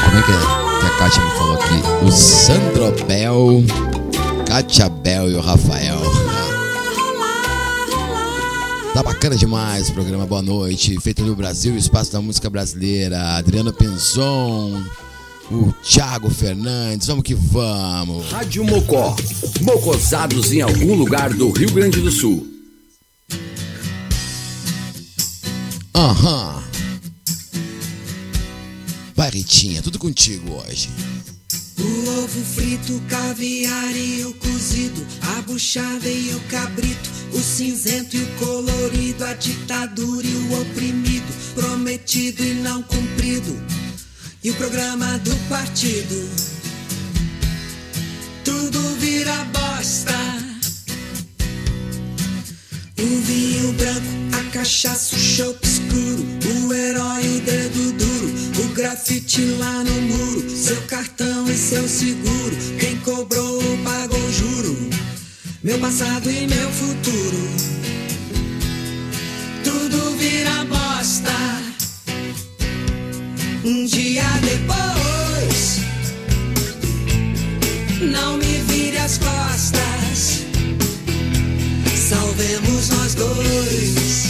Como 0.04 0.20
é 0.20 0.22
que 0.22 0.32
é? 0.32 0.86
A 0.86 0.90
Kátia 0.96 1.26
me 1.26 1.32
falou 1.32 1.56
aqui. 1.56 2.06
O 2.06 2.12
Sandro 2.12 2.92
Bel, 3.08 3.64
Kátia 4.46 4.88
Bel 4.90 5.32
e 5.32 5.34
o 5.34 5.42
Rafael. 5.42 5.98
Tá 8.94 9.02
bacana 9.02 9.36
demais 9.36 9.90
o 9.90 9.94
programa 9.94 10.28
Boa 10.28 10.44
Noite, 10.44 11.00
feito 11.00 11.24
no 11.24 11.36
Brasil, 11.36 11.76
Espaço 11.76 12.12
da 12.12 12.22
Música 12.22 12.48
Brasileira, 12.48 13.38
Adriana 13.38 13.74
Penzon, 13.74 14.84
o 15.52 15.74
Thiago 15.84 16.30
Fernandes, 16.30 17.08
vamos 17.08 17.24
que 17.24 17.36
vamos. 17.36 18.32
Rádio 18.32 18.64
Mocó. 18.64 19.16
Mocosados 19.62 20.52
em 20.52 20.62
algum 20.62 20.96
lugar 20.96 21.34
do 21.34 21.52
Rio 21.52 21.72
Grande 21.72 22.00
do 22.02 22.12
Sul. 22.12 22.48
Aham. 25.94 26.62
Ritinha, 29.32 29.82
tudo 29.82 29.98
contigo 29.98 30.52
hoje. 30.56 30.90
O 31.80 32.10
ovo 32.20 32.44
frito, 32.44 32.98
o 32.98 33.02
caviar 33.02 33.96
e 33.96 34.26
o 34.26 34.34
cozido, 34.34 35.06
a 35.22 35.42
buchada 35.44 36.10
e 36.10 36.36
o 36.36 36.40
cabrito, 36.50 37.10
o 37.34 37.40
cinzento 37.40 38.18
e 38.18 38.24
o 38.24 38.28
colorido, 38.38 39.24
a 39.24 39.34
ditadura 39.34 40.28
e 40.28 40.36
o 40.36 40.62
oprimido, 40.62 41.34
prometido 41.56 42.44
e 42.44 42.56
não 42.56 42.84
cumprido, 42.84 43.58
e 44.44 44.50
o 44.50 44.56
programa 44.56 45.20
do 45.20 45.36
partido. 45.48 46.30
Tudo 48.44 48.80
vira 48.98 49.46
bosta. 49.46 50.14
O 53.00 53.22
vinho 53.22 53.74
branco, 53.74 54.08
a 54.40 54.52
cachaça, 54.52 55.16
o 55.16 55.20
chope 55.20 55.68
escuro, 55.68 56.26
o 56.68 56.74
herói, 56.74 57.38
o 57.38 57.42
dedo 57.42 57.92
duro, 57.94 58.66
o 58.66 58.74
grafite 58.74 59.44
lá 59.60 59.84
no 59.84 60.02
muro, 60.02 60.50
seu 60.50 60.82
cartão 60.84 61.48
e 61.48 61.58
seu 61.58 61.88
seguro, 61.88 62.56
quem 62.80 62.98
cobrou 62.98 63.62
pagou 63.84 64.32
juro, 64.32 64.90
meu 65.64 65.80
passado 65.80 66.30
e 66.30 66.48
meu 66.48 66.72
futuro. 66.72 67.50
Tudo 69.64 70.18
vira 70.18 70.64
bosta. 70.66 71.71
Um 73.64 73.86
dia 73.86 74.24
depois, 74.42 75.82
não 78.12 78.38
me 78.38 78.58
vire 78.68 78.98
as 78.98 79.20
costas. 79.20 80.46
Salvemos 81.96 82.90
nós 82.90 83.14
dois. 83.14 84.24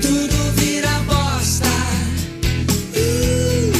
Tudo 0.00 0.52
vira 0.54 1.00
bosta. 1.00 1.66
Uh, 2.94 3.72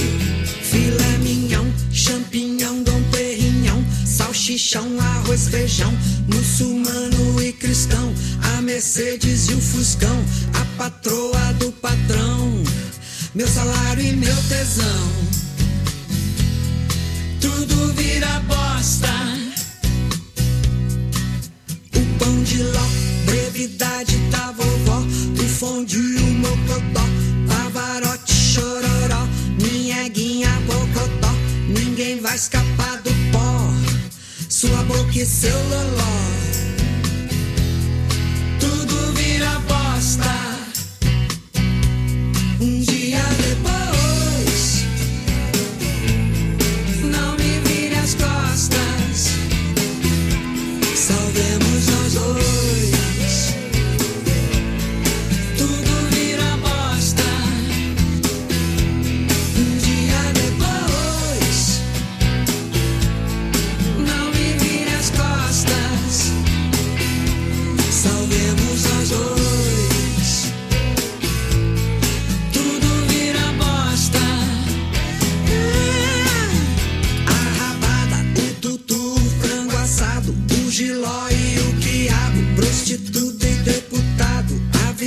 filé 0.64 1.18
mignon, 1.18 1.66
champignon, 1.92 2.82
dom 2.82 3.02
perignon, 3.12 3.84
salchichão, 4.04 4.98
arroz, 5.00 5.46
feijão, 5.46 5.96
muçulmano 6.26 7.40
e 7.40 7.52
cristão, 7.52 8.12
a 8.56 8.60
Mercedes 8.62 9.48
e 9.48 9.54
o 9.54 9.60
Fuscão, 9.60 10.24
a 10.54 10.64
patroa 10.76 11.52
do 11.60 11.70
patrão, 11.70 12.64
meu 13.34 13.48
salário 13.48 14.04
e 14.04 14.12
meu 14.12 14.36
tesão. 14.48 15.08
Tudo 17.40 17.92
vira 17.94 18.40
bosta. 18.40 19.08
O 21.96 22.18
pão 22.18 22.42
de 22.42 22.62
ló, 22.62 22.86
brevidade 23.24 24.16
da 24.30 24.52
vovó, 24.52 24.98
o 24.98 25.48
fondue, 25.48 26.16
o 26.16 26.26
mocotó, 26.26 27.04
pavarote, 27.48 28.34
chororó, 28.34 29.26
minha 29.58 30.06
guinha, 30.08 30.50
bocotó, 30.66 31.32
ninguém 31.68 32.20
vai 32.20 32.36
escapar 32.36 33.00
do 33.00 33.10
pó, 33.32 33.74
sua 34.48 34.82
boca 34.84 35.18
e 35.18 35.24
seu 35.24 35.56
loló. 35.68 36.12
Tudo 38.60 39.12
vira 39.14 39.58
bosta. 39.60 40.51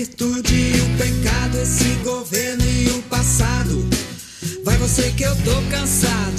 Virtude 0.05 0.53
e 0.53 0.81
o 0.81 0.97
pecado, 0.97 1.57
esse 1.57 1.95
governo 2.03 2.63
e 2.63 2.89
o 2.89 3.01
passado. 3.03 3.83
Vai 4.63 4.77
você 4.77 5.11
que 5.11 5.23
eu 5.23 5.35
tô 5.37 5.61
cansado. 5.71 6.34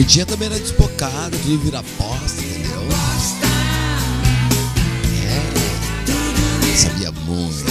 Ritinha 0.00 0.24
também 0.24 0.46
era 0.46 0.58
despocada, 0.58 1.36
tudo 1.36 1.58
vira 1.58 1.82
bosta, 1.98 2.40
entendeu? 2.40 2.80
É, 6.72 6.74
sabia 6.74 7.12
muito. 7.12 7.66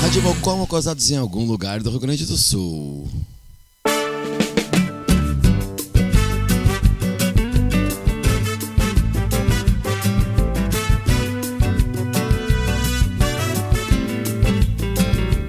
Rádio 0.00 0.22
Mocó, 0.22 0.56
mocosados 0.56 1.10
em 1.10 1.16
algum 1.16 1.44
lugar 1.46 1.82
do 1.82 1.90
Rio 1.90 1.98
Grande 1.98 2.24
do 2.26 2.36
Sul. 2.36 3.08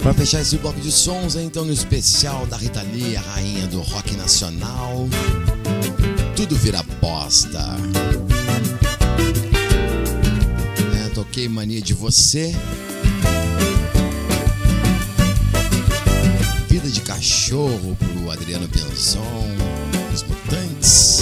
Para 0.10 0.18
fechar 0.18 0.42
esse 0.42 0.58
bloco 0.58 0.80
de 0.80 0.92
sons, 0.92 1.36
então 1.36 1.64
no 1.64 1.72
especial 1.72 2.44
da 2.48 2.58
Rita 2.58 2.82
Lee, 2.82 3.16
a 3.16 3.22
rainha 3.22 3.68
do 3.68 3.80
rock 3.80 4.16
nacional, 4.16 5.08
tudo 6.36 6.56
vira 6.56 6.82
bosta. 7.00 7.64
É, 11.06 11.10
toquei 11.10 11.48
mania 11.48 11.80
de 11.80 11.94
você. 11.94 12.56
Vida 16.68 16.90
de 16.90 17.02
cachorro 17.02 17.96
pro 17.96 18.32
Adriano 18.32 18.68
Penzon, 18.68 19.46
os 20.12 20.24
mutantes. 20.24 21.20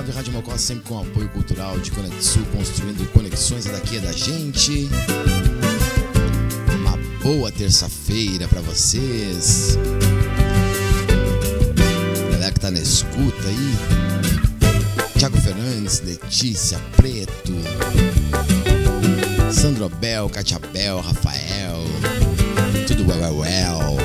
9, 0.00 0.12
Rádio 0.12 0.32
Mocó 0.32 0.56
sempre 0.56 0.84
com 0.84 0.98
apoio 0.98 1.28
cultural 1.28 1.78
de 1.78 1.90
Conexul, 1.90 2.42
construindo 2.56 3.06
conexões, 3.12 3.66
daqui 3.66 3.98
é 3.98 4.00
da 4.00 4.12
gente. 4.12 4.88
Uma 6.74 6.96
Boa 7.22 7.52
terça-feira 7.52 8.48
pra 8.48 8.62
vocês. 8.62 9.76
Galera 12.32 12.50
que 12.50 12.60
tá 12.60 12.70
na 12.70 12.78
escuta 12.78 13.46
aí. 13.46 15.18
Tiago 15.18 15.38
Fernandes, 15.38 16.00
Letícia 16.00 16.78
Preto, 16.96 17.52
Sandro 19.52 19.90
Bel, 19.90 20.30
Katia 20.30 20.58
Bel, 20.72 21.00
Rafael. 21.00 21.84
Tudo 22.86 23.06
well, 23.06 23.20
well, 23.20 23.38
well. 23.40 23.96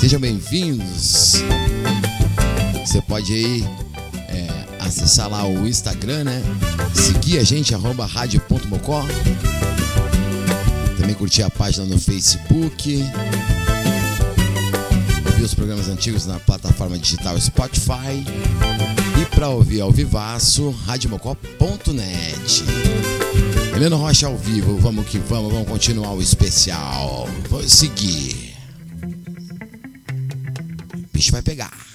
Sejam 0.00 0.18
bem-vindos. 0.18 1.34
Você 2.84 3.00
pode 3.00 3.64
é, 3.64 3.83
acessar 5.04 5.28
lá 5.28 5.46
o 5.46 5.68
Instagram, 5.68 6.24
né? 6.24 6.42
Seguir 6.94 7.38
a 7.38 7.44
gente, 7.44 7.74
arroba 7.74 8.06
rádio.mocó. 8.06 9.04
Também 10.98 11.14
curtir 11.14 11.42
a 11.42 11.50
página 11.50 11.84
no 11.84 11.98
Facebook. 11.98 13.04
Ouvir 15.26 15.42
os 15.42 15.54
programas 15.54 15.88
antigos 15.88 16.24
na 16.24 16.40
plataforma 16.40 16.98
digital 16.98 17.38
Spotify. 17.38 18.24
E 19.20 19.26
para 19.26 19.50
ouvir 19.50 19.82
ao 19.82 19.92
vivaço, 19.92 20.70
radiomocó.net. 20.86 22.64
Helena 23.76 23.96
Rocha 23.96 24.26
ao 24.26 24.38
vivo, 24.38 24.78
vamos 24.78 25.06
que 25.06 25.18
vamos, 25.18 25.52
vamos 25.52 25.68
continuar 25.68 26.14
o 26.14 26.22
especial. 26.22 27.28
Vou 27.50 27.62
seguir. 27.68 28.54
O 30.94 31.08
bicho 31.12 31.30
vai 31.30 31.42
pegar. 31.42 31.93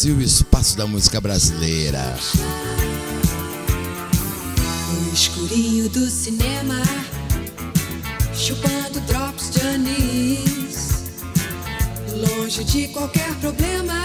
Brasil, 0.00 0.20
espaço 0.22 0.78
da 0.78 0.86
música 0.86 1.20
brasileira. 1.20 2.16
No 4.94 5.12
escurinho 5.12 5.90
do 5.90 6.08
cinema, 6.08 6.80
chupando 8.34 8.98
drops 9.00 9.50
de 9.50 9.60
anis, 9.60 11.12
longe 12.16 12.64
de 12.64 12.88
qualquer 12.88 13.30
problema, 13.42 14.02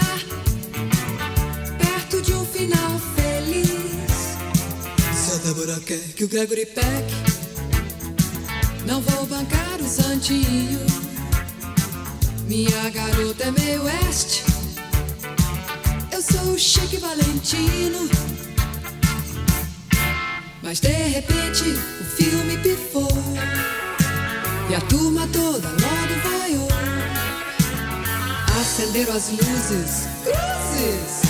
perto 1.78 2.20
de 2.20 2.34
um 2.34 2.44
final 2.44 3.00
feliz. 3.14 4.36
Se 5.14 5.32
a 5.32 5.36
Débora 5.46 5.80
quer 5.80 6.12
que 6.14 6.24
o 6.24 6.28
Gregory 6.28 6.66
Peck, 6.66 7.14
não 8.84 9.00
vou 9.00 9.24
bancar 9.24 9.80
o 9.80 9.88
santinho. 9.88 10.78
Minha 12.46 12.90
garota 12.90 13.44
é 13.44 13.50
meio 13.50 13.82
oeste. 13.84 14.45
Mas 20.64 20.80
de 20.80 20.88
repente 20.88 21.62
o 22.00 22.04
filme 22.04 22.58
pifou. 22.58 23.08
E 24.68 24.74
a 24.74 24.80
turma 24.80 25.28
toda 25.28 25.68
logo 25.68 26.40
vaiou. 26.40 26.68
Acenderam 28.60 29.14
as 29.14 29.30
luzes, 29.30 30.08
cruzes. 30.24 31.25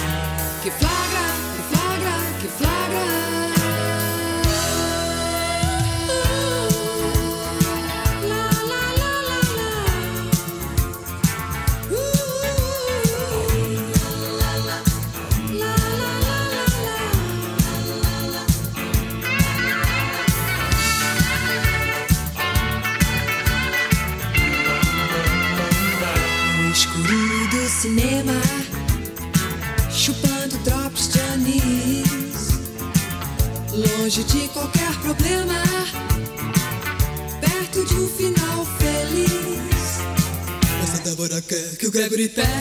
Quer 42.28 42.55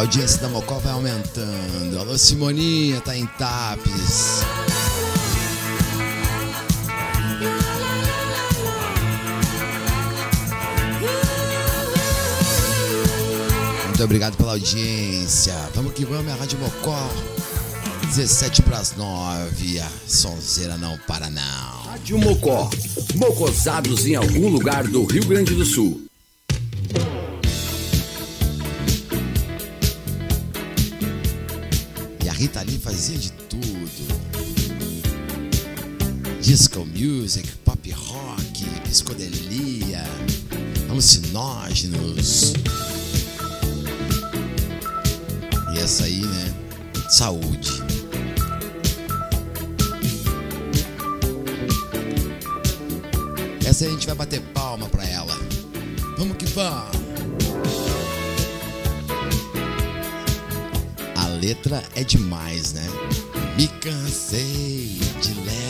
a 0.00 0.02
audiência 0.02 0.40
da 0.40 0.48
Mocó 0.48 0.78
vai 0.78 0.94
aumentando. 0.94 1.98
Alô, 1.98 2.16
Simoninha, 2.16 3.02
tá 3.02 3.14
em 3.14 3.26
Tapes. 3.26 4.40
Muito 13.88 14.02
obrigado 14.02 14.38
pela 14.38 14.52
audiência. 14.52 15.54
Vamos 15.74 15.92
que 15.92 16.06
vamos, 16.06 16.28
é 16.28 16.32
a 16.32 16.36
Rádio 16.36 16.58
Mocó. 16.58 17.06
17 18.06 18.62
para 18.62 18.78
as 18.78 18.96
9. 18.96 19.80
A 19.80 19.88
sonzeira 20.06 20.78
não 20.78 20.96
para, 21.06 21.28
não. 21.28 21.82
Rádio 21.84 22.16
Mocó. 22.18 22.70
Mocosados 23.16 24.06
em 24.06 24.14
algum 24.14 24.48
lugar 24.48 24.88
do 24.88 25.04
Rio 25.04 25.26
Grande 25.26 25.54
do 25.54 25.66
Sul. 25.66 26.09
Fazia 32.80 33.18
de 33.18 33.30
tudo. 33.32 34.20
Disco 36.40 36.84
music, 36.86 37.48
pop 37.64 37.90
rock, 37.90 38.64
psicodelia, 38.88 40.02
alucinógenos. 40.88 42.54
E 45.74 45.78
essa 45.78 46.04
aí, 46.04 46.22
né? 46.22 46.54
Saúde. 47.10 47.70
Essa 53.64 53.84
aí 53.84 53.90
a 53.90 53.92
gente 53.92 54.06
vai 54.06 54.16
bater 54.16 54.40
palma 54.54 54.88
pra 54.88 55.04
ela. 55.04 55.38
Vamos 56.16 56.36
que 56.36 56.46
vamos! 56.46 56.99
Letra 61.40 61.82
é 61.94 62.04
demais, 62.04 62.74
né? 62.74 62.86
Me 63.56 63.66
cansei 63.66 64.98
de 65.22 65.34
lero, 65.34 65.69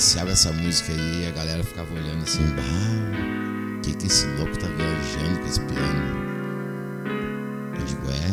iniciava 0.00 0.30
essa 0.30 0.50
música 0.50 0.94
aí 0.94 1.26
a 1.26 1.30
galera 1.30 1.62
ficava 1.62 1.94
olhando 1.94 2.22
assim, 2.22 2.42
bah, 2.56 3.82
que 3.82 3.94
que 3.94 4.06
esse 4.06 4.26
louco 4.28 4.58
tá 4.58 4.66
viajando 4.68 5.40
com 5.40 5.46
esse 5.46 5.60
piano? 5.60 6.16
Eu 7.78 7.84
digo, 7.84 8.10
é. 8.10 8.30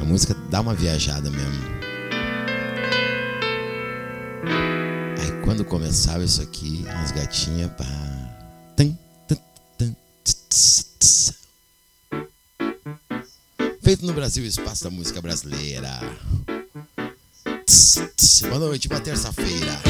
A 0.00 0.04
música 0.04 0.36
dá 0.50 0.60
uma 0.60 0.72
viajada 0.72 1.28
mesmo. 1.30 1.64
Aí 5.20 5.42
quando 5.42 5.64
começava 5.64 6.22
isso 6.22 6.40
aqui, 6.42 6.84
as 7.02 7.10
gatinhas, 7.10 7.72
tss. 10.22 11.34
Feito 13.82 14.06
no 14.06 14.12
Brasil, 14.12 14.44
Espaço 14.44 14.84
da 14.84 14.90
Música 14.90 15.20
Brasileira. 15.20 15.90
Boa 18.42 18.58
noite, 18.58 18.86
boa 18.86 19.00
terça-feira. 19.00 19.80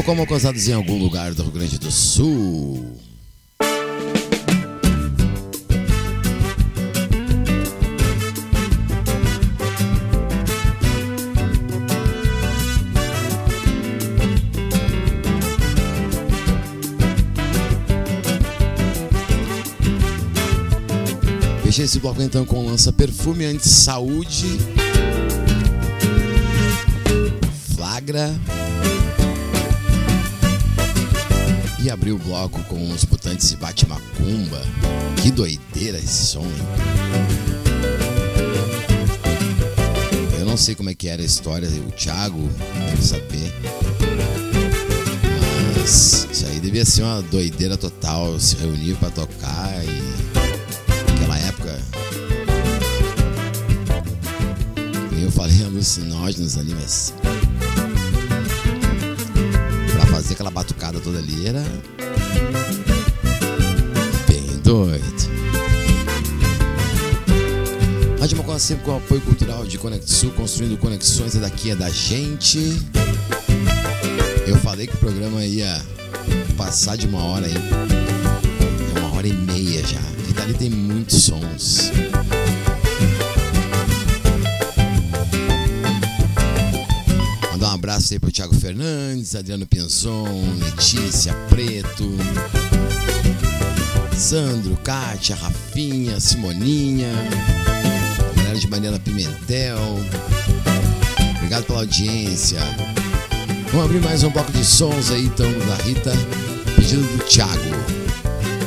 Mocó 0.00 0.14
Mocosados 0.14 0.66
em 0.66 0.72
algum 0.72 0.98
lugar 0.98 1.34
do 1.34 1.42
Rio 1.42 1.52
Grande 1.52 1.78
do 1.78 1.90
Sul. 1.90 2.96
Fechei 21.62 21.84
esse 21.84 22.00
bloco 22.00 22.22
então 22.22 22.46
com 22.46 22.64
lança 22.64 22.90
perfume 22.90 23.44
anti-saúde. 23.44 24.46
Flagra. 27.76 28.34
E 31.82 31.90
abri 31.90 32.12
o 32.12 32.18
bloco 32.18 32.62
com 32.64 32.92
os 32.92 33.04
mutantes 33.06 33.50
e 33.52 33.56
bate 33.56 33.86
macumba. 33.86 34.60
Que 35.22 35.30
doideira 35.30 35.98
esse 35.98 36.26
som, 36.26 36.42
hein? 36.42 37.30
Eu 40.38 40.44
não 40.46 40.56
sei 40.56 40.74
como 40.74 40.90
é 40.90 40.94
que 40.94 41.08
era 41.08 41.22
a 41.22 41.24
história, 41.24 41.68
o 41.68 41.92
Thiago 41.92 42.48
deve 42.88 43.02
saber. 43.02 43.52
Mas 45.78 46.28
isso 46.30 46.46
aí 46.46 46.60
devia 46.60 46.84
ser 46.84 47.02
uma 47.02 47.22
doideira 47.22 47.76
total, 47.76 48.38
se 48.38 48.56
reunir 48.56 48.94
pra 48.96 49.10
tocar 49.10 49.84
e 49.84 51.10
naquela 51.12 51.38
época. 51.38 51.80
Eu 55.22 55.30
falei 55.30 55.64
alucinógenos 55.64 56.58
ali, 56.58 56.74
mas. 56.74 57.14
Pra 59.92 60.06
fazer 60.06 60.34
aquela 60.34 60.50
batucada 60.50 60.79
toda 60.98 61.18
ali 61.18 61.46
era. 61.46 61.62
Bem 64.26 64.46
doido. 64.64 65.30
Rádio 68.18 68.36
Mocó 68.36 68.58
sempre 68.58 68.84
com 68.84 68.92
o 68.92 68.96
apoio 68.96 69.20
cultural 69.20 69.64
de 69.64 69.78
Conexul, 69.78 70.30
construindo 70.32 70.76
conexões, 70.78 71.36
é 71.36 71.40
daqui, 71.40 71.70
é 71.70 71.76
da 71.76 71.88
gente. 71.88 72.58
Eu 74.46 74.56
falei 74.56 74.86
que 74.86 74.94
o 74.94 74.98
programa 74.98 75.44
ia 75.44 75.80
passar 76.56 76.96
de 76.96 77.06
uma 77.06 77.22
hora 77.22 77.46
aí. 77.46 77.54
É 78.94 78.98
uma 78.98 79.14
hora 79.16 79.26
e 79.26 79.32
meia 79.32 79.86
já. 79.86 80.00
E 80.28 80.32
dali 80.32 80.54
tem 80.54 80.68
muitos 80.68 81.22
sons. 81.22 81.90
Mandar 87.52 87.70
um 87.70 87.74
abraço 87.74 88.12
aí 88.12 88.18
pro 88.18 88.30
Thiago 88.30 88.54
Fernandes, 88.54 89.34
Adriano 89.34 89.66
Sandro, 94.40 94.74
Kátia, 94.82 95.36
Rafinha, 95.36 96.18
Simoninha, 96.18 97.12
galera 98.34 98.58
de 98.58 98.66
Mariana 98.68 98.98
Pimentel. 98.98 99.78
Obrigado 101.36 101.64
pela 101.66 101.80
audiência. 101.80 102.58
Vamos 103.70 103.84
abrir 103.84 104.00
mais 104.00 104.24
um 104.24 104.30
bloco 104.30 104.50
de 104.50 104.64
sons 104.64 105.10
aí, 105.10 105.26
então, 105.26 105.46
da 105.68 105.74
Rita. 105.84 106.12
Pedido 106.74 107.02
do 107.02 107.24
Thiago. 107.24 107.52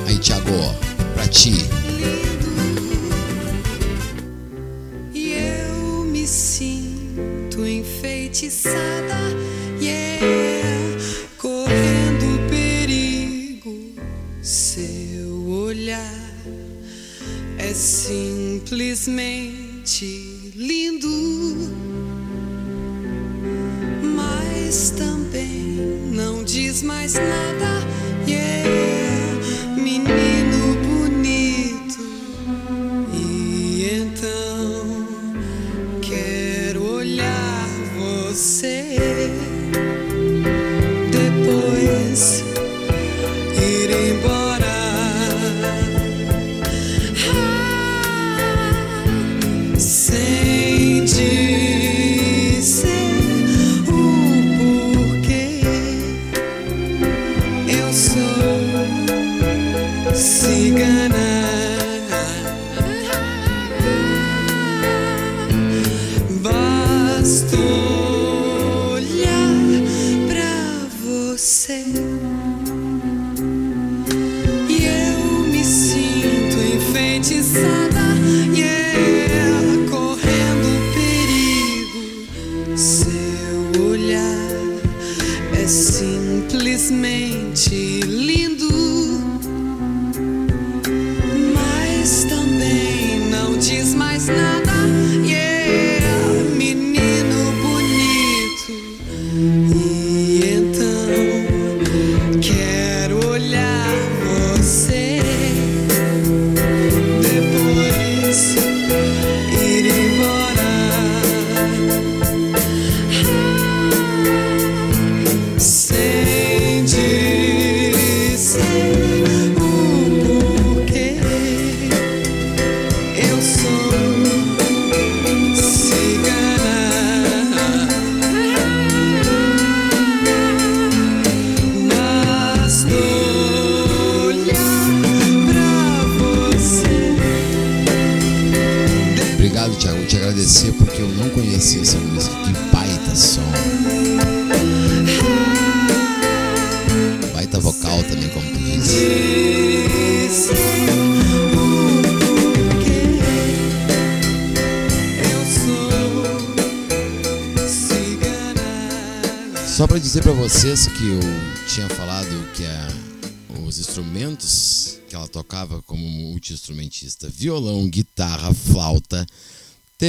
Aí, 0.06 0.20
Thiago, 0.20 0.52
pra 1.16 1.28
ti. 1.28 1.66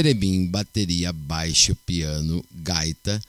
terebim, 0.05 0.45
bateria, 0.45 1.11
baixo, 1.11 1.75
piano, 1.83 2.45
gaita, 2.53 3.19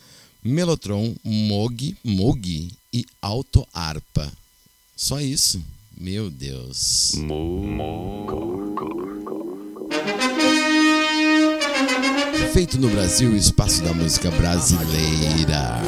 melotron, 0.44 1.14
mog 1.24 1.96
mog 2.04 2.70
e 2.92 3.06
alto-harpa. 3.22 4.30
Só 4.94 5.18
isso. 5.18 5.62
Meu 5.96 6.28
Deus. 6.28 7.14
Feito 12.52 12.78
no 12.78 12.90
Brasil, 12.90 13.34
espaço 13.34 13.82
da 13.82 13.94
música 13.94 14.30
brasileira. 14.30 15.80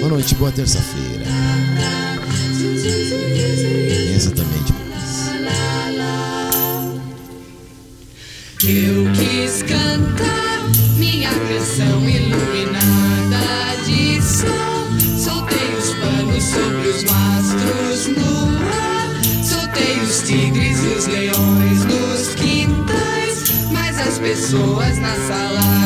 Boa 0.00 0.08
noite, 0.08 0.34
boa 0.34 0.50
terça-feira. 0.50 1.15
Eu 8.68 9.12
quis 9.12 9.62
cantar 9.62 10.68
minha 10.96 11.30
canção 11.30 12.08
iluminada 12.08 13.76
de 13.84 14.20
sol. 14.20 14.90
Soltei 15.16 15.72
os 15.78 15.94
panos 15.94 16.42
sobre 16.42 16.88
os 16.88 17.04
mastros 17.04 18.08
no 18.16 18.58
ar. 18.66 19.44
Soltei 19.44 20.00
os 20.00 20.22
tigres 20.22 20.82
e 20.82 20.88
os 20.88 21.06
leões 21.06 21.84
nos 21.84 22.34
quintais. 22.34 23.70
Mas 23.70 24.00
as 24.00 24.18
pessoas 24.18 24.98
na 24.98 25.14
sala 25.14 25.85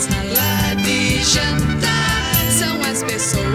pessoas 0.00 0.06
na 0.06 0.22
lá 0.22 0.74
de 0.74 1.22
jantar 1.22 2.52
são 2.58 2.80
as 2.82 3.02
pessoas. 3.02 3.49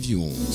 91. 0.00 0.49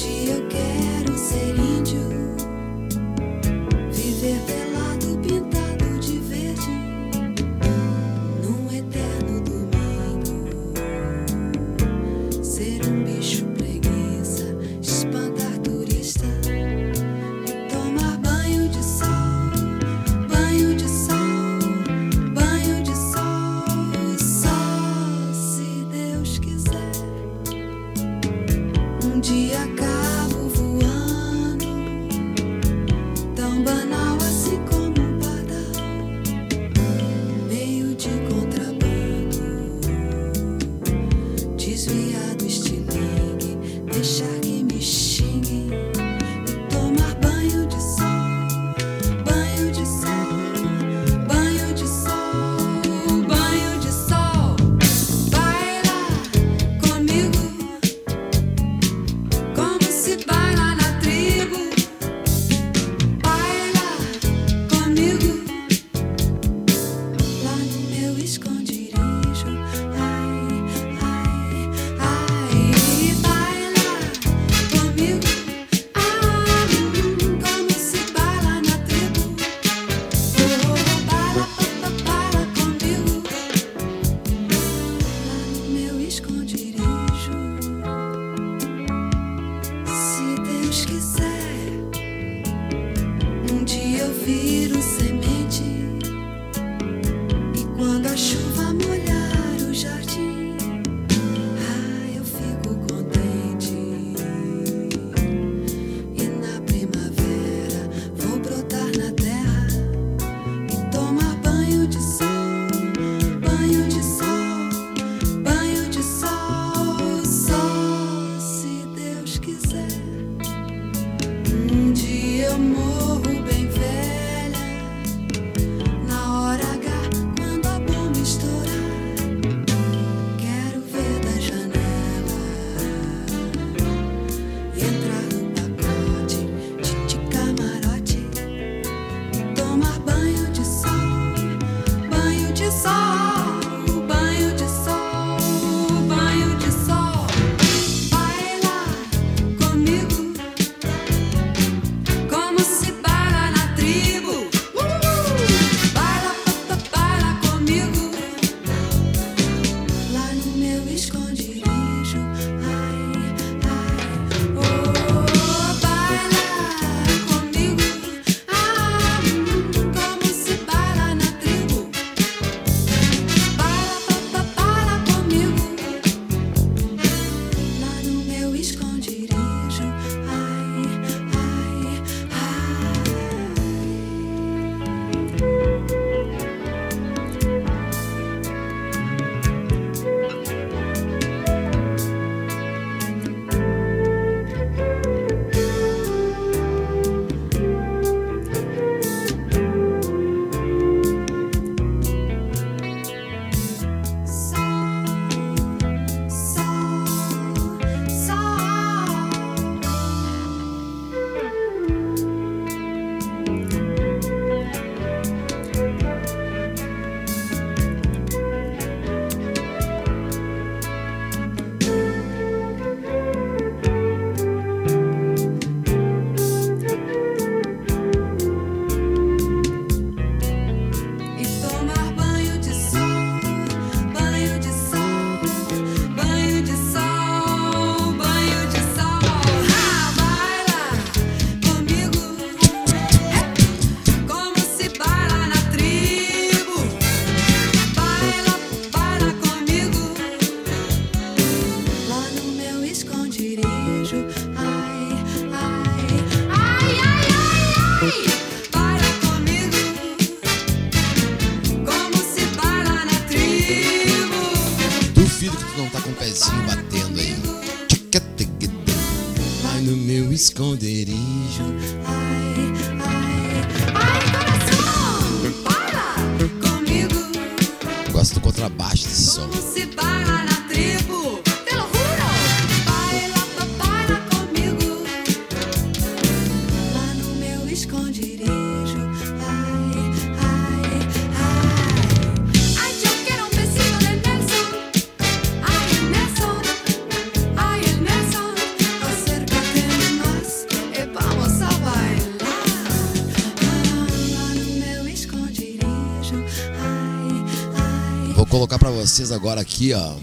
colocar 308.56 308.80
para 308.80 308.90
vocês 308.90 309.34
agora 309.34 309.60
aqui, 309.60 309.92
ó. 309.92 310.16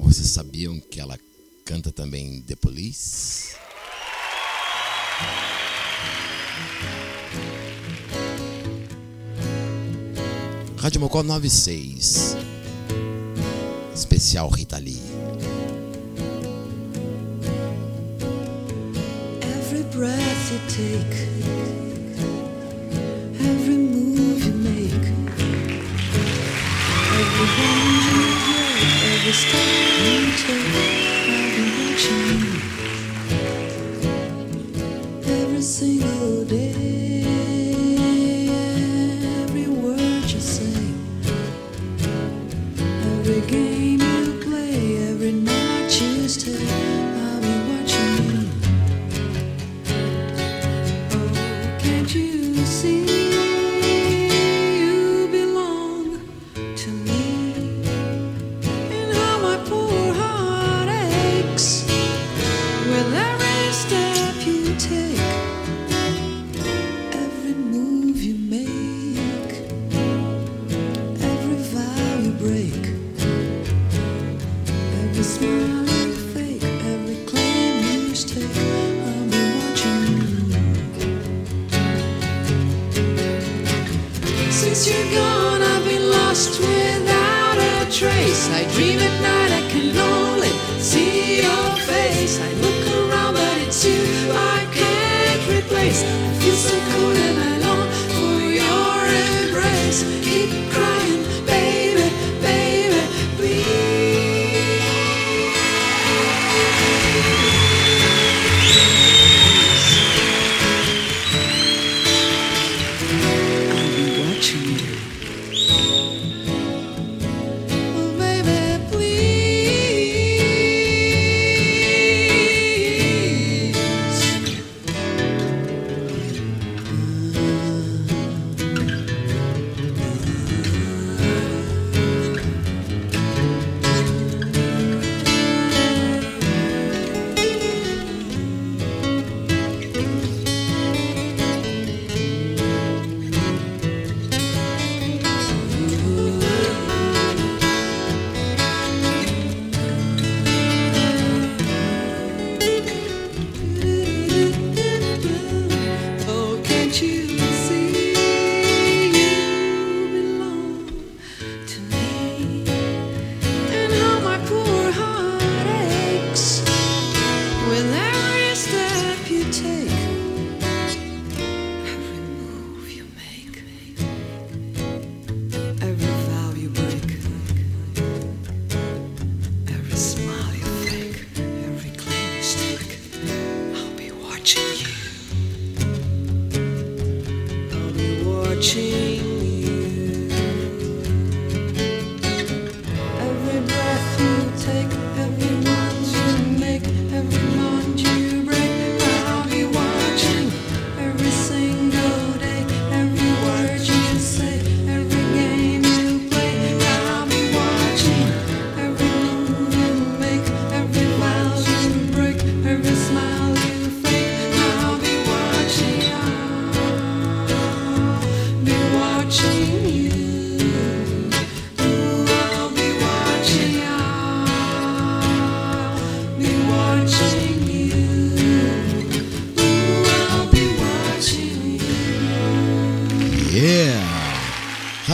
Vocês 0.00 0.28
sabiam 0.28 0.80
que 0.80 0.98
ela 0.98 1.18
canta 1.66 1.92
também 1.92 2.40
The 2.40 2.56
Police? 2.56 3.54
Rádio 10.78 11.02
Mocó 11.02 11.22
96. 11.22 12.34
Especial 13.94 14.48
Rita 14.48 14.78
Lee. 14.78 15.07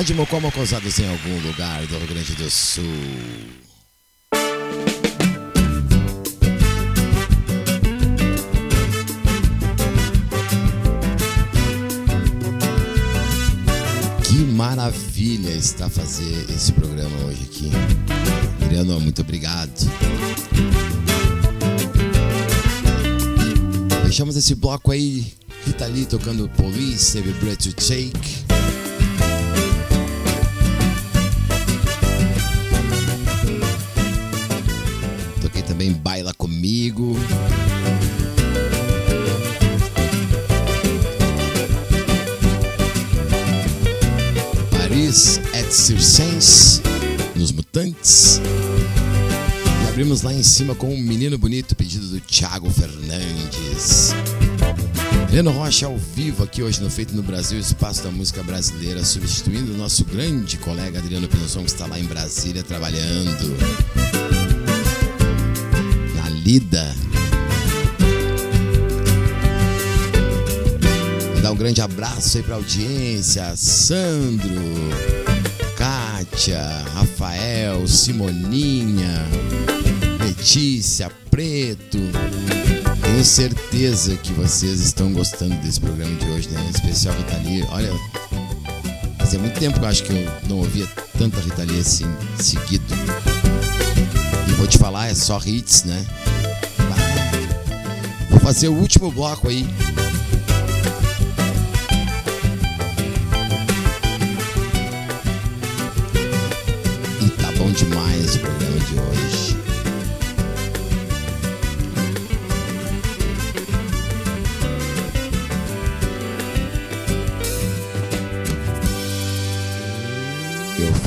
Rádio 0.04 0.16
Mocó 0.16 0.38
Mocosados 0.38 0.98
em 0.98 1.08
algum 1.08 1.40
lugar 1.46 1.86
do 1.86 1.96
Rio 1.96 2.08
Grande 2.08 2.34
do 2.34 2.50
Sul. 2.50 2.84
Que 14.24 14.34
maravilha 14.52 15.48
está 15.52 15.88
fazer 15.88 16.50
esse 16.54 16.70
programa 16.72 17.16
hoje 17.24 17.42
aqui. 17.44 17.70
Adriano, 18.62 19.00
muito 19.00 19.22
obrigado. 19.22 19.72
Deixamos 24.02 24.36
esse 24.36 24.54
bloco 24.54 24.92
aí, 24.92 25.32
Rita 25.64 25.86
Lee 25.86 26.04
tocando 26.04 26.46
Police, 26.50 27.18
Breath 27.40 27.64
You 27.64 27.72
Take. 27.72 28.43
Cima 50.64 50.74
com 50.74 50.94
um 50.94 50.98
menino 50.98 51.36
bonito, 51.36 51.76
pedido 51.76 52.06
do 52.06 52.18
Thiago 52.20 52.70
Fernandes. 52.70 54.14
Leno 55.30 55.50
Rocha 55.50 55.84
ao 55.84 55.98
vivo 55.98 56.42
aqui 56.42 56.62
hoje 56.62 56.80
no 56.80 56.88
Feito 56.88 57.14
no 57.14 57.22
Brasil, 57.22 57.58
Espaço 57.58 58.02
da 58.02 58.10
Música 58.10 58.42
Brasileira, 58.42 59.04
substituindo 59.04 59.74
o 59.74 59.76
nosso 59.76 60.06
grande 60.06 60.56
colega 60.56 61.00
Adriano 61.00 61.28
Pinson, 61.28 61.64
que 61.64 61.70
está 61.70 61.86
lá 61.86 62.00
em 62.00 62.04
Brasília 62.04 62.62
trabalhando. 62.62 63.54
Na 66.16 66.30
lida. 66.30 66.96
Mandar 71.34 71.52
um 71.52 71.56
grande 71.56 71.82
abraço 71.82 72.38
aí 72.38 72.42
pra 72.42 72.54
audiência, 72.54 73.54
Sandro, 73.54 74.48
Kátia, 75.76 76.62
Rafael, 76.94 77.86
Simoninha, 77.86 79.28
Letícia, 80.44 81.10
Preto. 81.30 81.98
Tenho 83.00 83.24
certeza 83.24 84.14
que 84.18 84.30
vocês 84.34 84.78
estão 84.78 85.10
gostando 85.10 85.54
desse 85.62 85.80
programa 85.80 86.14
de 86.16 86.26
hoje, 86.26 86.50
né? 86.50 86.62
Especial 86.68 87.16
Rita 87.16 87.36
Lee. 87.38 87.64
Olha, 87.70 87.90
fazia 89.18 89.38
muito 89.38 89.58
tempo 89.58 89.78
que 89.78 89.84
eu 89.86 89.88
acho 89.88 90.04
que 90.04 90.12
eu 90.12 90.30
não 90.46 90.58
ouvia 90.58 90.86
tanta 91.16 91.40
Rita 91.40 91.62
assim, 91.80 92.04
seguido. 92.38 92.84
E 94.46 94.52
vou 94.52 94.66
te 94.66 94.76
falar, 94.76 95.08
é 95.08 95.14
só 95.14 95.40
hits, 95.42 95.84
né? 95.84 96.04
Vou 98.28 98.38
fazer 98.40 98.68
o 98.68 98.74
último 98.74 99.10
bloco 99.10 99.48
aí. 99.48 99.66
E 107.22 107.30
tá 107.30 107.50
bom 107.56 107.70
demais 107.70 108.36
o 108.36 108.40
programa 108.40 108.78
de 108.80 108.94
hoje. 109.00 109.63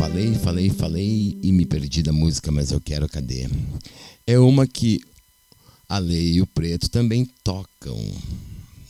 Falei, 0.07 0.35
falei, 0.35 0.69
falei 0.69 1.38
e 1.43 1.51
me 1.51 1.65
perdi 1.65 2.01
da 2.01 2.13
música, 2.13 2.49
mas 2.49 2.71
eu 2.71 2.79
quero, 2.79 3.09
cadê? 3.09 3.49
É 4.25 4.39
uma 4.39 4.65
que 4.65 5.01
a 5.89 5.97
Lei 5.97 6.35
e 6.35 6.41
o 6.41 6.47
Preto 6.47 6.89
também 6.89 7.25
tocam, 7.43 7.97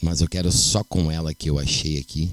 mas 0.00 0.20
eu 0.20 0.28
quero 0.28 0.52
só 0.52 0.84
com 0.84 1.10
ela 1.10 1.34
que 1.34 1.50
eu 1.50 1.58
achei 1.58 1.98
aqui. 1.98 2.30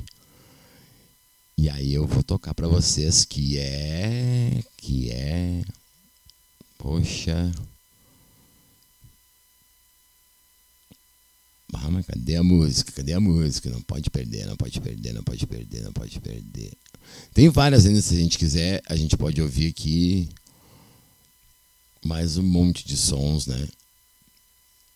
E 1.58 1.68
aí 1.68 1.96
eu 1.96 2.06
vou 2.06 2.22
tocar 2.22 2.54
pra 2.54 2.68
vocês 2.68 3.26
que 3.26 3.58
é 3.58 4.64
que 4.78 5.10
é 5.10 5.64
Poxa. 6.78 7.52
Ah, 11.74 11.90
mas 11.90 12.06
cadê 12.06 12.36
a 12.36 12.44
música? 12.44 12.92
Cadê 12.92 13.14
a 13.14 13.20
música? 13.20 13.70
Não 13.72 13.82
pode 13.82 14.12
perder, 14.12 14.46
não 14.46 14.56
pode 14.56 14.80
perder, 14.80 15.14
não 15.14 15.24
pode 15.24 15.48
perder, 15.48 15.82
não 15.82 15.92
pode 15.92 16.20
perder. 16.20 16.72
Tem 17.34 17.50
várias 17.50 17.86
ainda, 17.86 18.02
se 18.02 18.16
a 18.16 18.20
gente 18.20 18.38
quiser, 18.38 18.82
a 18.88 18.96
gente 18.96 19.18
pode 19.18 19.42
ouvir 19.42 19.68
aqui 19.68 20.30
mais 22.06 22.38
um 22.38 22.44
monte 22.44 22.88
de 22.88 22.96
sons, 22.96 23.48
né? 23.48 23.68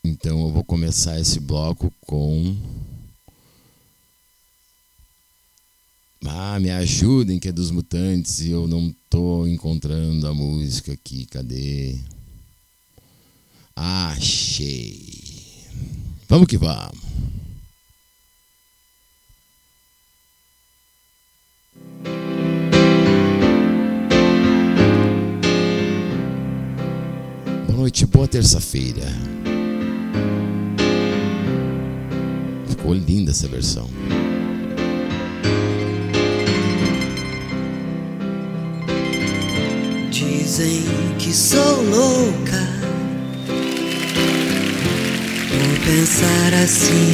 Então 0.03 0.41
eu 0.41 0.51
vou 0.51 0.63
começar 0.63 1.19
esse 1.19 1.39
bloco 1.39 1.91
com. 2.01 2.55
Ah, 6.23 6.59
me 6.59 6.69
ajudem, 6.69 7.39
que 7.39 7.47
é 7.47 7.51
dos 7.51 7.71
mutantes, 7.71 8.41
e 8.41 8.51
eu 8.51 8.67
não 8.67 8.93
tô 9.09 9.47
encontrando 9.47 10.27
a 10.27 10.33
música 10.33 10.93
aqui. 10.93 11.25
Cadê? 11.25 11.97
Achei. 13.75 14.99
Vamos 16.27 16.47
que 16.47 16.57
vamos. 16.57 16.99
Noite, 27.79 28.05
boa 28.05 28.27
terça-feira. 28.27 29.07
Ficou 32.67 32.93
linda 32.93 33.31
essa 33.31 33.47
versão. 33.47 33.89
Dizem 40.11 40.83
que 41.19 41.31
sou 41.31 41.81
louca 41.83 42.67
por 45.47 45.85
pensar 45.85 46.53
assim. 46.55 47.13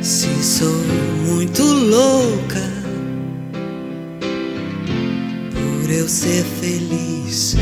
Se 0.00 0.42
sou 0.42 0.74
muito 1.26 1.62
louca 1.62 2.79
por 5.90 5.96
eu 5.96 6.08
ser 6.08 6.44
feliz, 6.60 7.56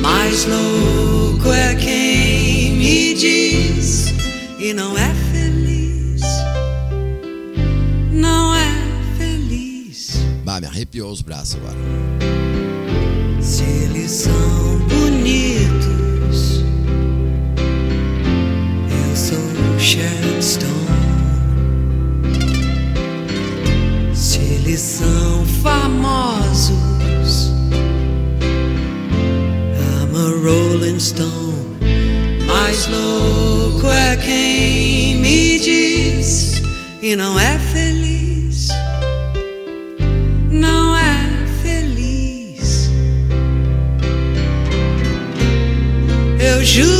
mais 0.00 0.46
louco 0.46 1.52
é 1.52 1.74
quem 1.74 2.72
me 2.76 3.14
diz 3.14 4.14
e 4.60 4.72
não 4.72 4.96
é 4.96 5.12
feliz. 5.32 6.20
Não 8.12 8.54
é 8.54 8.72
feliz. 9.18 10.20
Bah, 10.44 10.60
me 10.60 10.68
arrepiou 10.68 11.10
os 11.10 11.20
braços 11.20 11.56
agora. 11.56 11.76
Se 13.40 13.64
eles 13.64 14.10
são 14.12 14.78
bonitos, 14.88 16.64
eu 18.88 19.16
sou 19.16 19.80
Sharon 19.80 20.40
Stone. 20.40 20.72
Se 24.14 24.38
eles 24.38 24.80
são 24.80 25.44
famosos, 25.60 27.03
I'm 30.14 30.20
a 30.20 30.30
Rolling 30.48 31.00
Stone. 31.00 31.76
Mais 32.46 32.86
louco 32.86 33.88
é 33.88 34.16
quem 34.16 35.16
me 35.16 35.58
diz 35.58 36.62
e 37.02 37.16
não 37.16 37.38
é 37.38 37.58
feliz. 37.58 38.68
Não 40.52 40.96
é 40.96 41.46
feliz. 41.62 42.90
Eu 46.38 46.64
juro 46.64 46.93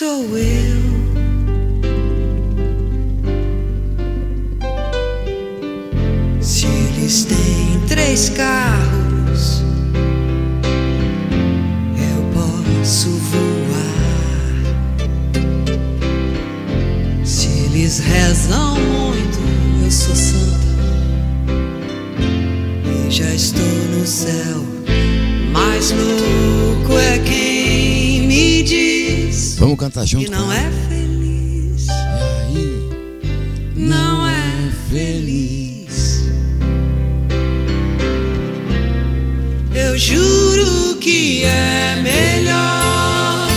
sou 0.00 0.24
eu. 0.38 0.80
Se 6.40 6.64
eles 6.64 7.24
têm 7.26 7.80
três 7.86 8.30
carros, 8.30 9.62
eu 11.98 12.24
posso 12.32 13.10
voar. 13.10 14.54
Se 17.22 17.48
eles 17.66 17.98
rezam 17.98 18.76
muito, 18.80 19.38
eu 19.84 19.90
sou 19.90 20.16
santa 20.16 20.66
e 23.06 23.10
já 23.10 23.34
estou 23.34 23.62
no 23.92 24.06
céu. 24.06 24.64
Mais 25.52 25.90
louco 25.90 26.49
Vamos 29.60 29.78
cantar 29.78 30.06
junto. 30.06 30.24
que 30.24 30.30
não 30.30 30.50
é 30.50 30.70
feliz. 30.88 31.86
E 31.86 32.56
aí? 32.56 32.90
Não 33.76 34.26
é 34.26 34.72
feliz. 34.88 36.24
Eu 39.74 39.98
juro 39.98 40.96
que 40.98 41.44
é 41.44 41.96
melhor 42.02 43.48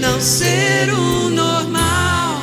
não 0.00 0.20
ser 0.20 0.92
o 0.92 1.28
normal. 1.28 2.40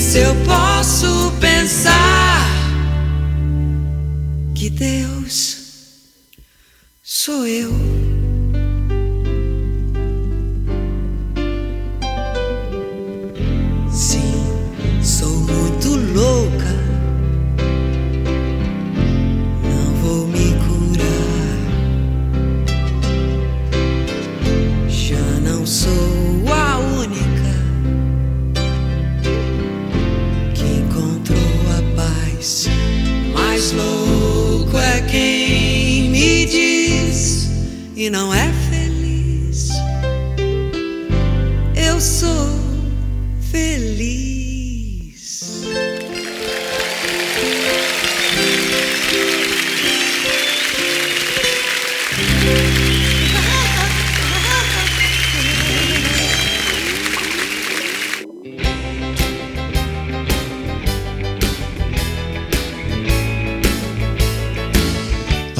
Se 0.00 0.18
eu 0.18 0.34
posso 0.44 1.32
pensar 1.40 2.44
que 4.52 4.68
Deus 4.68 5.58
sou 7.04 7.46
eu. 7.46 7.85
Não 38.10 38.32
é 38.32 38.65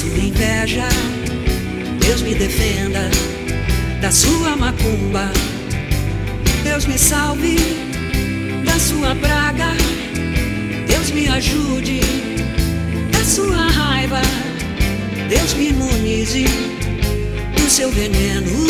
sua 0.00 0.18
inveja. 0.18 0.88
Deus 2.00 2.22
me 2.22 2.34
defenda 2.34 3.10
da 4.00 4.10
sua 4.10 4.56
macumba. 4.56 5.30
Deus 6.64 6.86
me 6.86 6.96
salve 6.96 7.56
da 8.64 8.78
sua 8.78 9.14
praga. 9.16 9.74
Deus 10.86 11.10
me 11.12 11.28
ajude 11.28 12.00
da 13.12 13.22
sua 13.24 13.70
raiva. 13.72 14.22
Deus 15.28 15.52
me 15.54 15.68
imunize 15.68 16.46
do 17.56 17.68
seu 17.68 17.90
veneno. 17.90 18.66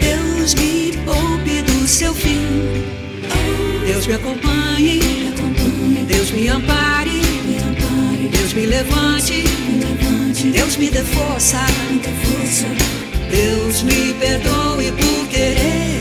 Deus 0.00 0.54
me 0.54 0.92
poupe 1.04 1.62
do 1.62 1.88
seu 1.88 2.14
fim. 2.14 2.46
Deus 3.84 4.06
me 4.06 4.14
acompanhe. 4.14 5.00
Deus 6.06 6.30
me 6.30 6.48
ampare 6.48 6.95
me 8.56 8.64
levante, 8.64 9.44
Deus 10.50 10.78
me 10.78 10.88
dê 10.88 11.02
força, 11.02 11.58
Deus 13.30 13.82
me 13.82 14.14
perdoe 14.14 14.92
por 14.92 15.28
querer. 15.28 16.00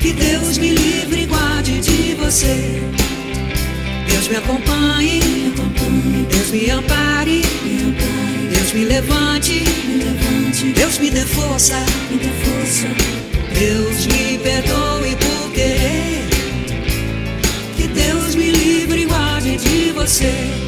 Que 0.00 0.12
Deus 0.12 0.58
me 0.58 0.70
livre 0.70 1.22
e 1.22 1.26
guarde 1.26 1.80
de 1.80 2.14
você. 2.14 2.82
Deus 4.08 4.26
me 4.26 4.36
acompanhe, 4.36 5.20
Deus 6.30 6.50
me 6.50 6.68
ampare, 6.68 7.42
Deus 8.52 8.72
me 8.72 8.84
levante, 8.84 9.62
Deus 10.74 10.98
me 10.98 11.10
dê 11.10 11.24
força, 11.24 11.76
Deus 13.56 14.06
me 14.06 14.38
perdoe 14.38 15.16
por 15.16 15.52
querer. 15.52 16.24
Que 17.76 17.86
Deus 17.86 18.34
me 18.34 18.50
livre 18.50 19.02
e 19.02 19.04
guarde 19.04 19.56
de 19.58 19.92
você. 19.92 20.67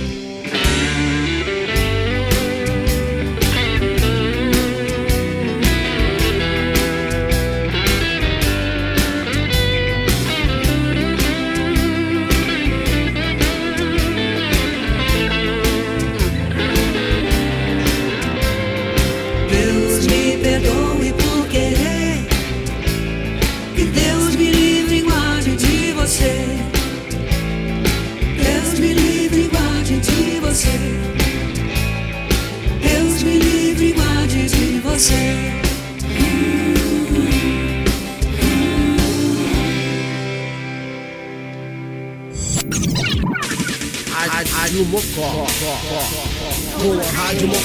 Rádio 47.31 47.47
Mocó. 47.47 47.61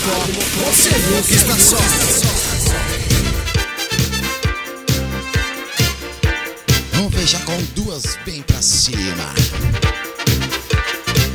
Você 0.67 0.89
nunca 0.89 1.33
está 1.33 1.57
só. 1.57 1.77
Vamos 6.93 7.15
fechar 7.15 7.43
com 7.45 7.57
duas 7.73 8.15
bem 8.23 8.43
pra 8.43 8.61
cima. 8.61 9.33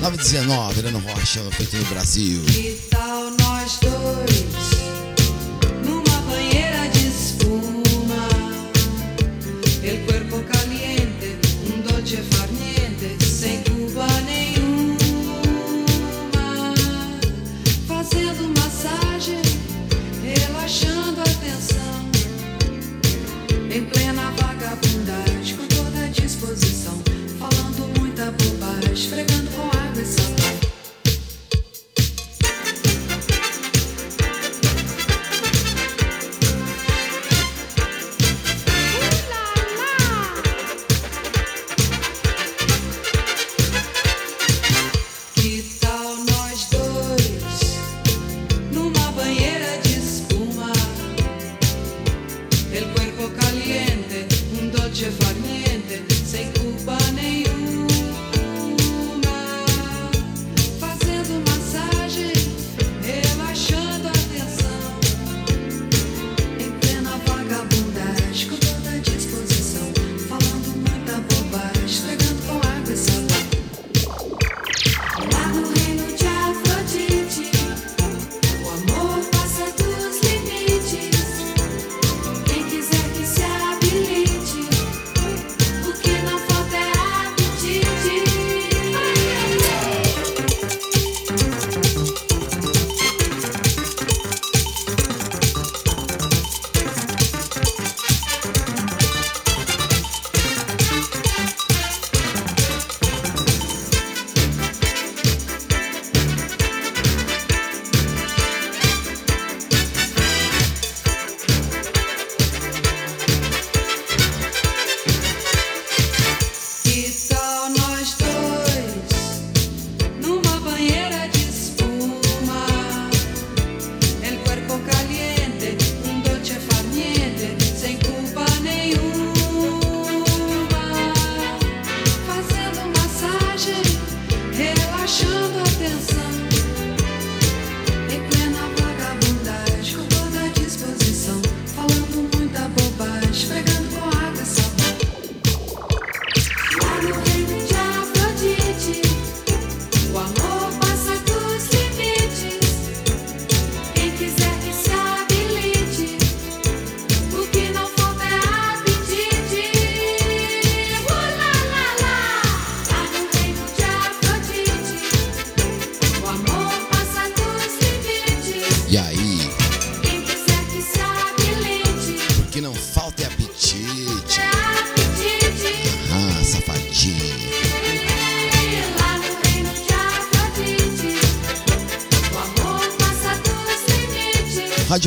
919, 0.01 0.79
Heleno 0.79 1.01
Rocha, 1.01 1.43
no 1.43 1.51
Feito 1.51 1.77
do 1.77 1.85
Brasil. 1.87 2.41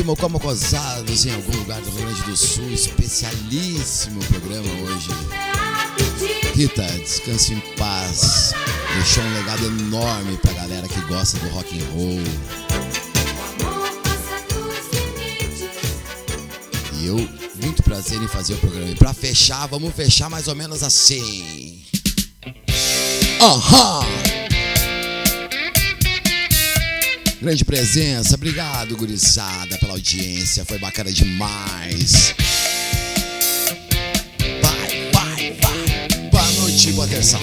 Mocó 0.04 0.28
Cosados 0.38 1.24
em 1.24 1.34
algum 1.34 1.56
lugar 1.56 1.80
do 1.80 1.90
Rio 1.90 2.02
Grande 2.02 2.22
do 2.24 2.36
Sul. 2.36 2.70
Especialíssimo 2.70 4.22
programa 4.24 4.68
hoje. 4.82 5.08
Rita, 6.54 6.82
descanse 6.82 7.54
em 7.54 7.60
paz. 7.76 8.52
Deixou 8.94 9.24
um 9.24 9.34
legado 9.34 9.64
enorme 9.64 10.36
pra 10.38 10.52
galera 10.52 10.86
que 10.86 11.00
gosta 11.02 11.38
do 11.38 11.48
rock 11.48 11.80
and 11.80 11.86
roll. 11.92 12.20
E 17.00 17.06
eu, 17.06 17.16
muito 17.62 17.82
prazer 17.82 18.22
em 18.22 18.28
fazer 18.28 18.54
o 18.54 18.58
programa. 18.58 18.90
E 18.90 18.94
pra 18.94 19.14
fechar, 19.14 19.66
vamos 19.66 19.94
fechar 19.94 20.28
mais 20.28 20.48
ou 20.48 20.54
menos 20.54 20.82
assim. 20.82 21.82
Aham! 23.40 24.13
Grande 27.44 27.62
presença. 27.62 28.36
Obrigado, 28.36 28.96
gurizada, 28.96 29.76
pela 29.76 29.92
audiência. 29.92 30.64
Foi 30.64 30.78
bacana 30.78 31.12
demais. 31.12 32.34
Vai, 34.62 35.10
vai, 35.12 35.52
vai. 35.60 36.30
Boa 36.30 36.50
noite, 36.52 36.90
boa 36.92 37.06
terça 37.06 37.36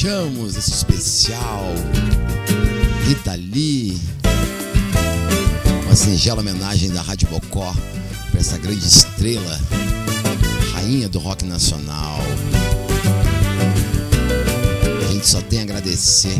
fechamos 0.00 0.56
esse 0.56 0.70
especial 0.70 1.74
Rita 3.06 3.34
Lee, 3.34 4.00
tá 4.22 4.30
uma 5.84 5.94
singela 5.94 6.40
homenagem 6.40 6.88
da 6.88 7.02
Rádio 7.02 7.28
Bocó 7.28 7.74
para 8.30 8.40
essa 8.40 8.56
grande 8.56 8.86
estrela, 8.86 9.60
rainha 10.72 11.06
do 11.06 11.18
rock 11.18 11.44
nacional. 11.44 12.18
A 15.06 15.12
gente 15.12 15.28
só 15.28 15.42
tem 15.42 15.58
a 15.58 15.62
agradecer 15.64 16.38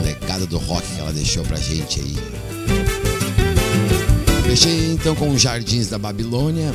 o 0.00 0.04
legado 0.06 0.46
do 0.46 0.56
rock 0.56 0.86
que 0.94 1.00
ela 1.00 1.12
deixou 1.12 1.44
pra 1.44 1.58
gente 1.58 2.00
aí. 2.00 2.16
Fechei 4.46 4.92
então 4.92 5.14
com 5.14 5.28
os 5.28 5.42
Jardins 5.42 5.88
da 5.88 5.98
Babilônia. 5.98 6.72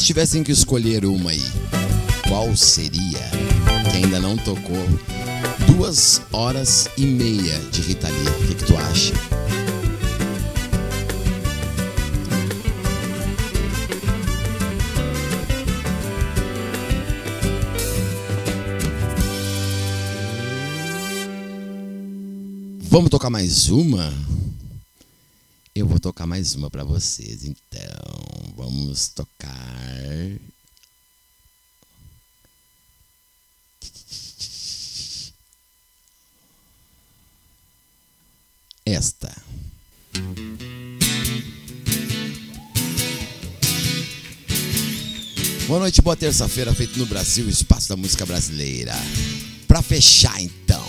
vocês 0.00 0.06
tivessem 0.06 0.42
que 0.42 0.50
escolher 0.50 1.04
uma 1.04 1.30
aí, 1.30 1.44
qual 2.26 2.56
seria? 2.56 3.20
Que 3.90 3.98
ainda 3.98 4.18
não 4.18 4.34
tocou. 4.34 4.86
Duas 5.66 6.22
horas 6.32 6.88
e 6.96 7.04
meia 7.04 7.58
de 7.70 7.82
Rita 7.82 8.08
Lee. 8.08 8.28
O 8.28 8.46
que, 8.46 8.54
que 8.54 8.64
tu 8.64 8.76
acha? 8.78 9.12
Vamos 22.88 23.10
tocar 23.10 23.28
mais 23.28 23.68
uma? 23.68 24.10
Eu 25.74 25.86
vou 25.86 26.00
tocar 26.00 26.26
mais 26.26 26.54
uma 26.54 26.70
para 26.70 26.84
vocês, 26.84 27.44
então. 27.44 28.30
Vamos 28.56 29.08
tocar. 29.08 29.39
noite, 45.90 46.02
boa 46.02 46.14
terça-feira, 46.14 46.72
feito 46.72 46.96
no 47.00 47.06
Brasil, 47.06 47.48
espaço 47.48 47.88
da 47.88 47.96
música 47.96 48.24
brasileira. 48.24 48.94
Pra 49.66 49.82
fechar 49.82 50.40
então. 50.40 50.84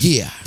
Yeah. 0.00 0.41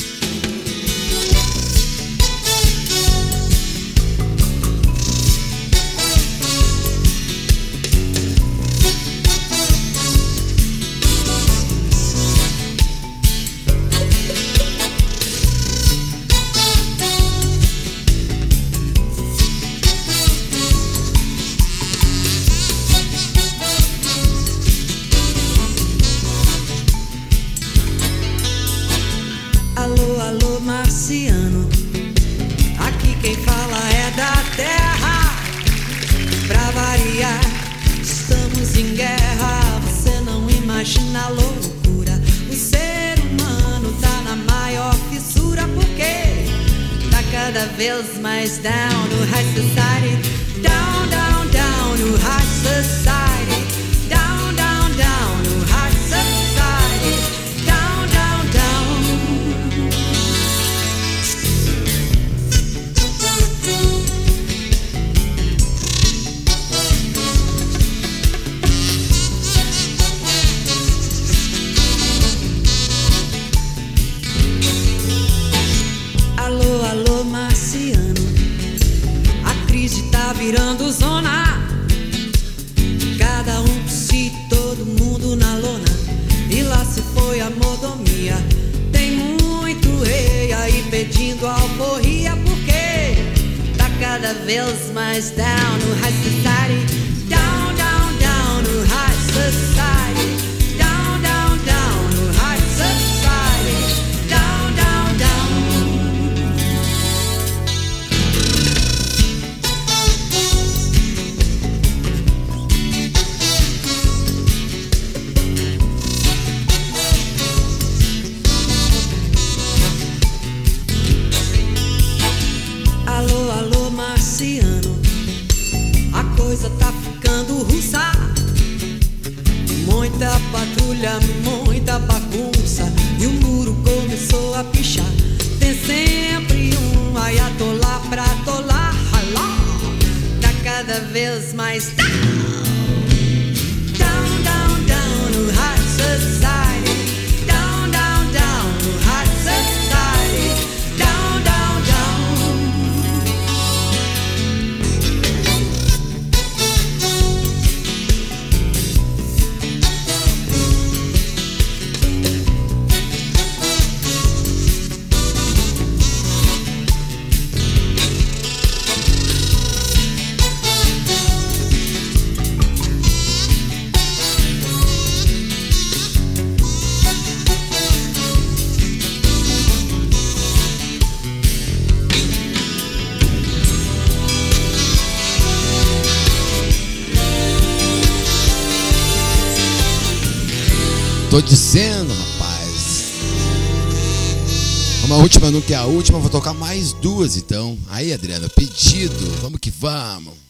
a 195.76 195.86
última, 195.86 196.20
vou 196.20 196.30
tocar 196.30 196.54
mais 196.54 196.94
duas 196.94 197.38
então. 197.38 197.78
Aí, 197.90 198.14
Adriana, 198.14 198.48
pedido, 198.50 199.16
vamos 199.42 199.60
que 199.60 199.70
vamos. 199.70 200.45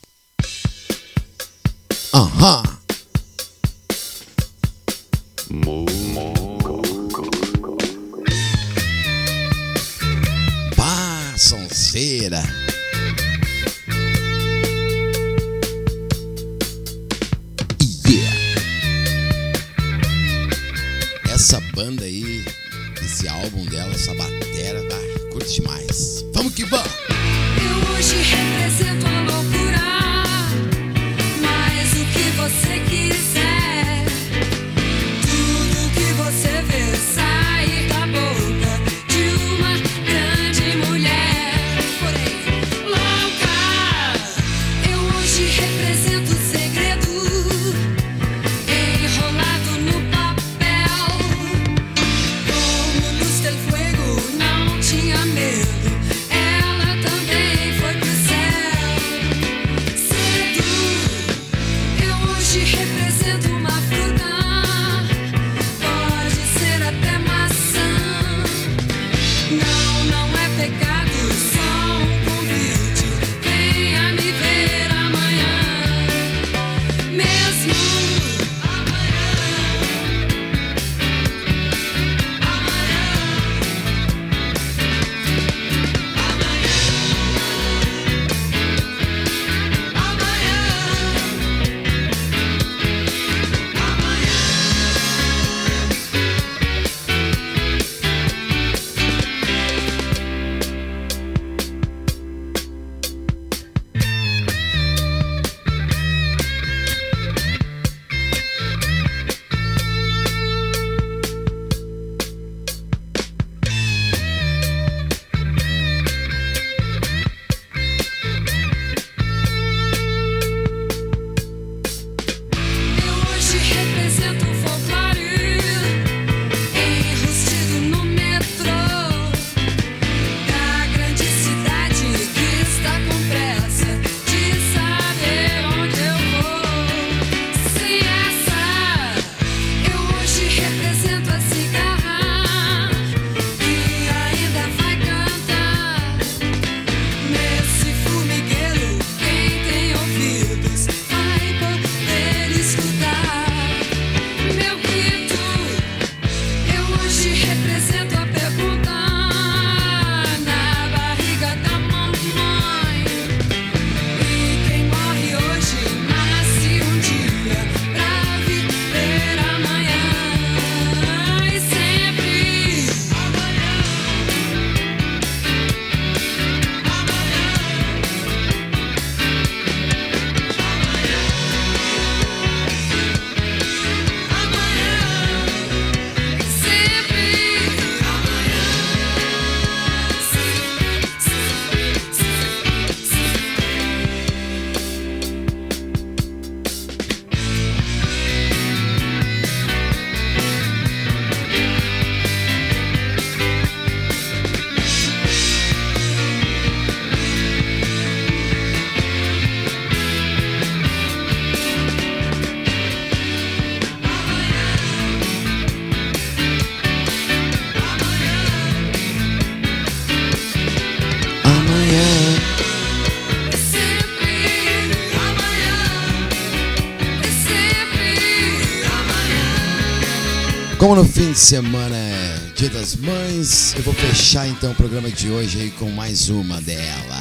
No 230.95 231.03
fim 231.03 231.34
de 231.34 231.38
semana 231.38 231.93
é 231.93 232.39
Dia 232.55 232.69
das 232.69 232.95
Mães, 232.95 233.73
eu 233.76 233.84
vou 233.84 233.93
fechar 233.93 234.47
então 234.47 234.72
o 234.72 234.76
programa 234.76 235.11
de 235.11 235.30
hoje 235.30 235.59
aí 235.59 235.72
com 235.72 235.89
mais 235.89 236.30
uma 236.30 236.61
dela. 236.61 237.19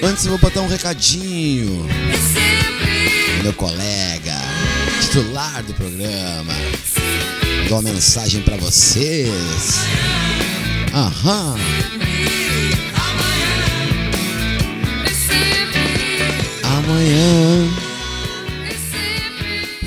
Antes 0.00 0.24
eu 0.24 0.30
vou 0.30 0.38
botar 0.38 0.60
um 0.60 0.68
recadinho. 0.68 1.84
Meu 3.42 3.52
colega, 3.54 4.36
titular 5.00 5.64
do 5.64 5.74
programa, 5.74 6.54
mandou 7.62 7.80
uma 7.80 7.90
mensagem 7.90 8.40
pra 8.42 8.56
vocês. 8.56 9.80
Aham. 10.94 11.56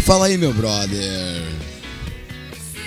Fala 0.06 0.26
aí, 0.26 0.38
meu 0.38 0.54
brother. 0.54 1.42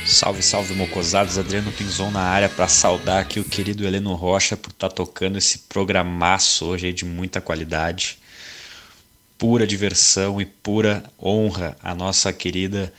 Salve, 0.05 0.43
salve, 0.43 0.75
mocosados. 0.75 1.39
Adriano 1.39 1.73
Pinzon 1.73 2.11
na 2.11 2.21
área 2.21 2.47
para 2.47 2.69
saudar 2.69 3.23
aqui 3.23 3.41
o 3.41 3.45
querido 3.45 3.87
Heleno 3.87 4.13
Rocha 4.13 4.55
por 4.55 4.69
estar 4.69 4.91
tocando 4.91 5.39
esse 5.39 5.61
programaço 5.61 6.67
hoje 6.67 6.93
de 6.93 7.07
muita 7.07 7.41
qualidade. 7.41 8.19
Pura 9.39 9.67
diversão 9.67 10.39
e 10.43 10.45
pura 10.45 11.05
honra 11.19 11.75
à 11.83 11.95
nossa 11.95 12.31
querida 12.35 12.93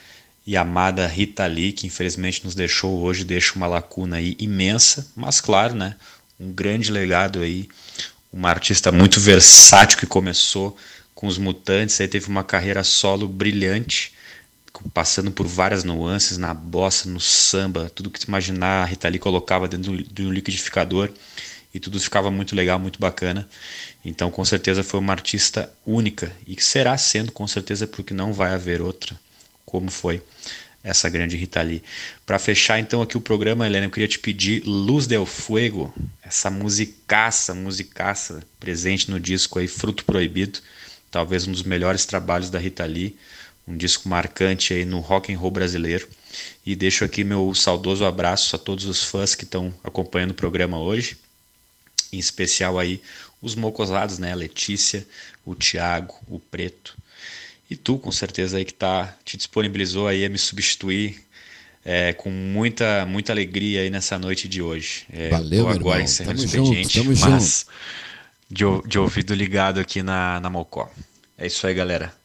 e 0.48 0.58
amada 0.58 1.06
Rita 1.06 1.46
Lee, 1.46 1.72
que 1.72 1.86
infelizmente 1.86 2.44
nos 2.44 2.56
deixou 2.56 3.00
hoje, 3.00 3.24
deixa 3.24 3.54
uma 3.56 3.68
lacuna 3.68 4.18
aí 4.18 4.36
imensa, 4.40 5.12
mas 5.16 5.40
claro, 5.40 5.76
né? 5.76 5.96
Um 6.40 6.52
grande 6.52 6.92
legado 6.92 7.42
aí, 7.42 7.70
uma 8.34 8.50
artista 8.50 8.92
muito 8.92 9.20
versátil 9.20 10.00
que 10.00 10.08
começou 10.08 10.76
com 11.18 11.26
os 11.26 11.40
Mutantes, 11.40 12.00
aí 12.00 12.08
teve 12.08 12.28
uma 12.28 12.44
carreira 12.44 12.84
solo 12.84 13.28
brilhante 13.28 14.14
passando 14.94 15.32
por 15.32 15.48
várias 15.48 15.84
nuances 15.84 16.38
na 16.38 16.54
bossa, 16.54 17.10
no 17.10 17.20
samba, 17.20 17.90
tudo 17.90 18.12
que 18.12 18.20
tu 18.20 18.28
imaginar, 18.28 18.84
a 18.84 18.86
Rita 18.86 19.10
Lee 19.10 19.18
colocava 19.18 19.68
dentro 19.68 19.98
de 20.04 20.22
um 20.22 20.32
liquidificador 20.32 21.10
e 21.74 21.80
tudo 21.80 22.00
ficava 22.00 22.30
muito 22.30 22.56
legal, 22.56 22.78
muito 22.78 23.00
bacana. 23.00 23.50
Então, 24.06 24.30
com 24.30 24.46
certeza 24.46 24.84
foi 24.84 25.00
uma 25.00 25.12
artista 25.12 25.74
única 25.84 26.32
e 26.46 26.56
que 26.56 26.64
será 26.64 26.96
sendo 27.00 27.32
com 27.32 27.48
certeza 27.48 27.88
porque 27.88 28.14
não 28.14 28.32
vai 28.32 28.54
haver 28.54 28.80
outra 28.80 29.20
como 29.66 29.90
foi 29.90 30.22
essa 30.84 31.10
grande 31.10 31.36
Rita 31.36 31.64
Lee. 31.64 31.82
Para 32.28 32.38
fechar 32.38 32.80
então 32.80 33.02
aqui 33.02 33.18
o 33.18 33.22
programa, 33.22 33.66
Helena, 33.66 33.88
eu 33.88 33.92
queria 33.92 34.08
te 34.08 34.20
pedir 34.20 34.62
Luz 34.68 35.08
del 35.08 35.26
Fuego, 35.26 35.92
essa 36.22 36.52
musicaça, 36.52 37.56
musicaça 37.56 38.44
presente 38.60 39.10
no 39.10 39.20
disco 39.20 39.58
aí 39.58 39.68
Fruto 39.68 40.06
Proibido, 40.06 40.60
talvez 41.10 41.48
um 41.48 41.52
dos 41.52 41.64
melhores 41.64 42.06
trabalhos 42.06 42.50
da 42.50 42.60
Rita 42.60 42.86
Lee 42.86 43.18
um 43.68 43.76
disco 43.76 44.08
marcante 44.08 44.74
aí 44.74 44.86
no 44.86 45.00
rock 45.00 45.34
and 45.34 45.38
roll 45.38 45.52
brasileiro. 45.52 46.08
E 46.66 46.76
deixo 46.76 47.04
aqui 47.04 47.24
meu 47.24 47.54
saudoso 47.54 48.06
abraço 48.06 48.56
a 48.56 48.60
todos 48.60 48.86
os 48.86 49.04
fãs 49.04 49.36
que 49.36 49.44
estão 49.44 49.74
acompanhando 49.84 50.32
o 50.32 50.36
programa 50.36 50.80
hoje, 50.80 51.18
em 52.14 52.18
especial 52.18 52.80
aí 52.80 53.02
os 53.42 53.56
mocosados, 53.56 54.18
né? 54.18 54.32
A 54.32 54.36
Letícia, 54.36 55.06
o 55.46 55.54
Tiago, 55.54 56.16
o 56.28 56.40
Preto. 56.40 56.98
E 57.70 57.76
tu, 57.76 57.98
com 57.98 58.12
certeza, 58.12 58.58
aí 58.58 58.64
que 58.64 58.74
tá, 58.74 59.14
te 59.26 59.36
disponibilizou 59.36 60.08
aí 60.08 60.24
a 60.24 60.30
me 60.30 60.38
substituir 60.38 61.22
é, 61.84 62.14
com 62.14 62.30
muita, 62.30 63.06
muita 63.06 63.34
alegria 63.34 63.82
aí 63.82 63.90
nessa 63.90 64.18
noite 64.18 64.48
de 64.48 64.62
hoje. 64.62 65.06
É, 65.12 65.30
Valeu, 65.30 65.68
agora 65.68 65.98
irmão. 65.98 66.02
encerrando 66.02 66.38
Tamo 66.38 66.44
o 66.44 66.74
expediente, 66.74 67.04
junto, 67.04 67.20
mas 67.20 67.66
de, 68.50 68.64
de 68.88 69.00
ouvido 69.00 69.34
ligado 69.34 69.80
aqui 69.80 70.02
na, 70.02 70.40
na 70.40 70.50
Mocó. 70.50 70.90
É 71.38 71.48
isso 71.48 71.66
aí, 71.68 71.74
galera. 71.74 72.16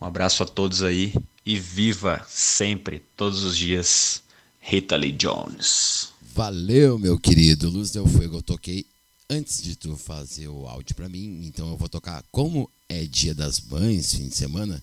Um 0.00 0.06
abraço 0.06 0.42
a 0.42 0.46
todos 0.46 0.82
aí 0.82 1.14
e 1.44 1.58
viva 1.58 2.24
sempre, 2.28 3.02
todos 3.16 3.44
os 3.44 3.56
dias, 3.56 4.22
Rita 4.60 4.96
Lee 4.96 5.12
Jones. 5.12 6.08
Valeu, 6.34 6.98
meu 6.98 7.18
querido. 7.18 7.70
Luz 7.70 7.90
del 7.90 8.06
Fuego, 8.06 8.36
eu 8.36 8.42
toquei 8.42 8.84
antes 9.28 9.62
de 9.62 9.74
tu 9.74 9.96
fazer 9.96 10.48
o 10.48 10.66
áudio 10.66 10.94
pra 10.94 11.08
mim, 11.08 11.42
então 11.44 11.68
eu 11.70 11.76
vou 11.76 11.88
tocar 11.88 12.22
como 12.30 12.70
é 12.88 13.04
dia 13.04 13.34
das 13.34 13.60
mães, 13.60 14.14
fim 14.14 14.28
de 14.28 14.36
semana. 14.36 14.82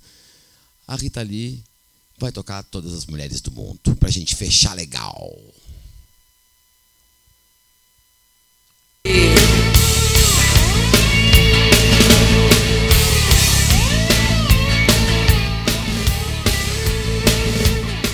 A 0.88 0.96
Rita 0.96 1.22
Lee 1.22 1.64
vai 2.18 2.32
tocar 2.32 2.64
todas 2.64 2.94
as 2.94 3.06
mulheres 3.06 3.40
do 3.40 3.52
mundo 3.52 3.96
pra 4.00 4.10
gente 4.10 4.36
fechar 4.36 4.74
legal. 4.74 5.38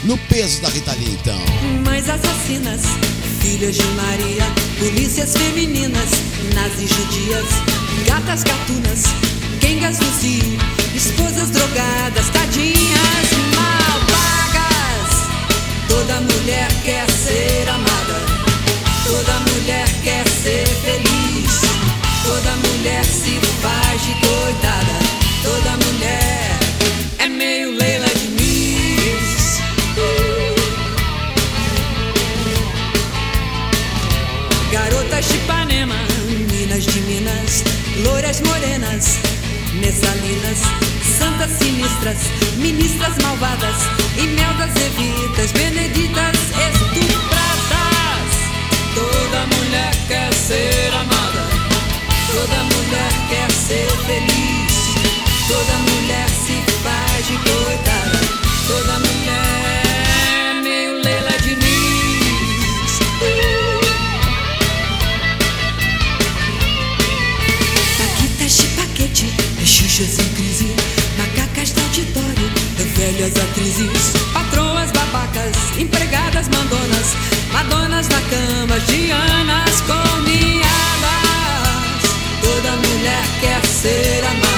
No 0.03 0.17
peso 0.17 0.61
da 0.61 0.69
Rita 0.69 0.93
Lee, 0.93 1.17
então. 1.19 1.37
Mães 1.83 2.07
assassinas, 2.09 2.81
filhas 3.41 3.75
de 3.75 3.83
Maria, 3.83 4.45
polícias 4.79 5.33
femininas, 5.33 6.09
nazis 6.55 6.89
judias, 6.89 7.45
gatas 8.07 8.43
gatunas, 8.43 9.03
quengas 9.59 9.99
no 9.99 10.11
cio, 10.13 10.57
esposas 10.95 11.49
drogadas, 11.49 12.29
tadinhas 12.29 13.29
mal 13.55 13.99
pagas. 14.07 15.27
Toda 15.89 16.21
mulher 16.21 16.69
quer 16.85 17.11
ser 17.11 17.67
amada, 17.67 18.21
toda 19.03 19.33
mulher 19.51 19.85
quer 20.01 20.25
ser 20.29 20.65
feliz, 20.65 21.59
toda 22.23 22.55
mulher 22.69 23.03
se 23.03 23.37
faz 23.61 24.01
de 24.01 24.13
coitada, 24.13 24.38
loiras 38.03 38.41
morenas, 38.41 39.19
messalinas, 39.73 40.59
santas 41.17 41.51
sinistras, 41.59 42.17
ministras 42.57 43.17
malvadas, 43.21 43.75
imeldas 44.17 44.71
evitas, 44.75 45.51
beneditas 45.53 46.35
estupradas. 46.67 48.29
Toda 48.95 49.47
mulher 49.47 49.95
quer 50.07 50.33
ser 50.33 50.93
amada, 50.93 51.43
toda 52.31 52.63
mulher 52.63 53.11
quer 53.29 53.51
ser 53.51 53.89
feliz, 54.07 54.73
toda 55.47 55.77
mulher 55.91 56.29
se 56.29 56.61
faz 56.83 57.27
de 57.27 57.37
coitada, 57.37 58.19
toda 58.67 58.99
mulher 58.99 59.68
xuxas 69.99 70.19
em 70.19 70.29
crise, 70.33 70.75
macacas 71.17 71.73
de 71.73 71.81
auditório, 71.81 72.49
velhas 72.95 73.35
atrizes, 73.35 74.13
patroas 74.33 74.91
babacas, 74.91 75.55
empregadas 75.77 76.47
mandonas, 76.47 77.15
madonas 77.51 78.07
na 78.07 78.21
cama, 78.21 78.79
dianas 78.87 79.81
corneadas. 79.81 80.69
Toda 82.41 82.71
mulher 82.77 83.23
quer 83.41 83.65
ser 83.65 84.23
amada, 84.25 84.48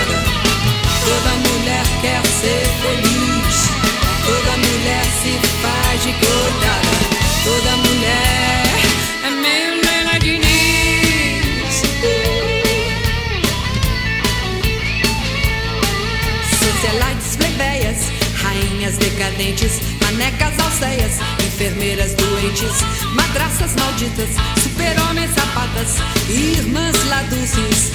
decadentes, 19.22 19.80
manecas 20.02 20.58
alceias, 20.58 21.20
enfermeiras 21.46 22.16
doentes, 22.16 22.82
madraças 23.14 23.76
malditas, 23.76 24.30
super-homens 24.64 25.30
sapatas, 25.36 25.98
irmãs 26.28 26.96
laduces, 27.08 27.92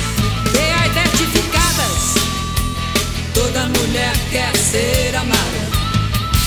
beidentificadas. 0.52 2.14
Toda 3.34 3.66
mulher 3.66 4.12
quer 4.30 4.56
ser 4.56 5.16
amada, 5.16 5.68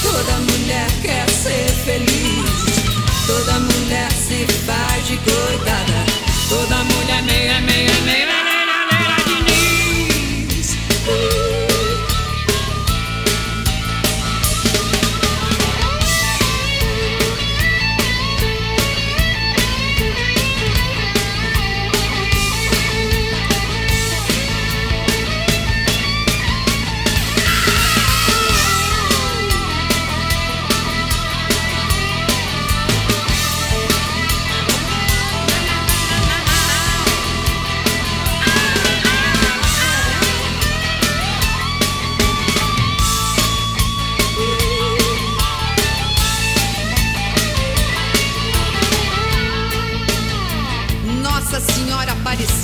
toda 0.01 0.37
mulher 0.49 0.87
quer 1.01 1.29
ser 1.29 1.69
feliz, 1.83 2.45
toda 3.27 3.59
mulher 3.59 4.09
se 4.13 4.45
faz 4.65 5.07
de 5.07 5.17
coitada, 5.17 6.05
toda 6.47 6.77
mulher 6.85 6.98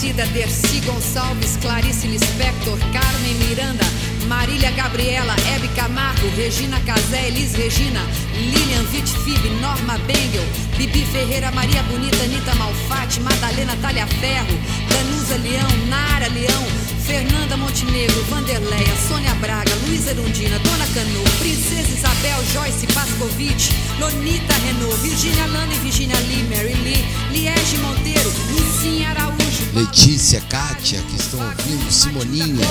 Aparecida, 0.05 0.25
Dercy 0.27 0.81
Gonçalves, 0.81 1.57
Clarice 1.57 2.07
Lispector, 2.07 2.77
Carmen 2.93 3.37
Miranda, 3.39 3.83
Marília 4.27 4.69
Gabriela, 4.71 5.35
Hebe 5.47 5.67
Camargo, 5.75 6.27
Regina 6.35 6.79
Casé, 6.81 7.27
Elis 7.27 7.53
Regina, 7.55 8.01
Lilian 8.35 8.85
Vitfib, 8.91 9.43
Norma 9.61 9.97
Bengel, 10.05 10.45
Bibi 10.77 11.03
Ferreira, 11.05 11.51
Maria 11.51 11.81
Bonita, 11.83 12.23
Anitta 12.23 12.53
Malfatti, 12.55 13.19
Madalena 13.21 13.75
Talha 13.81 14.05
Ferro, 14.05 14.57
Danusa 14.89 15.37
Leão, 15.37 15.87
Nara 15.89 16.27
Leão, 16.27 16.94
Fernanda 17.05 17.55
Montenegro, 17.55 18.19
Vanderleia, 18.23 18.95
Sônia 19.07 19.33
Braga, 19.35 19.71
Luísa 19.85 20.09
Erundina, 20.09 20.57
Dona 20.59 20.87
Canu, 20.87 21.21
Princesa 21.37 21.87
Isabel, 21.87 22.43
Joyce 22.51 22.87
Pascovitch, 22.87 23.69
Lonita 23.99 24.55
Renault, 24.65 24.97
Virgínia 25.03 25.45
Lana 25.45 25.71
e 25.71 25.77
Virginia 25.79 26.17
Lee, 26.21 26.43
Mary 26.49 26.73
Lee, 26.73 27.05
Liege 27.31 27.77
Monteiro, 27.77 28.31
Lucinha 28.49 29.11
Araújo, 29.11 29.35
Letícia, 29.75 30.41
Kátia, 30.49 30.99
que 31.03 31.15
estão 31.15 31.39
ouvindo, 31.39 31.91
Simoninha. 31.91 32.65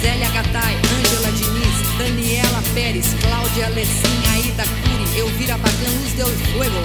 Zélia 0.00 0.30
Gattai, 0.30 0.76
Ângela 0.76 1.32
Diniz, 1.32 1.98
Daniela 1.98 2.62
Pérez, 2.72 3.06
Cláudia 3.20 3.68
Lessin, 3.70 4.22
Aida 4.32 4.62
Cury, 4.62 5.18
Elvira 5.18 5.58
Bagan, 5.58 5.90
Luz 6.02 6.12
Del 6.12 6.26
Fuego, 6.52 6.82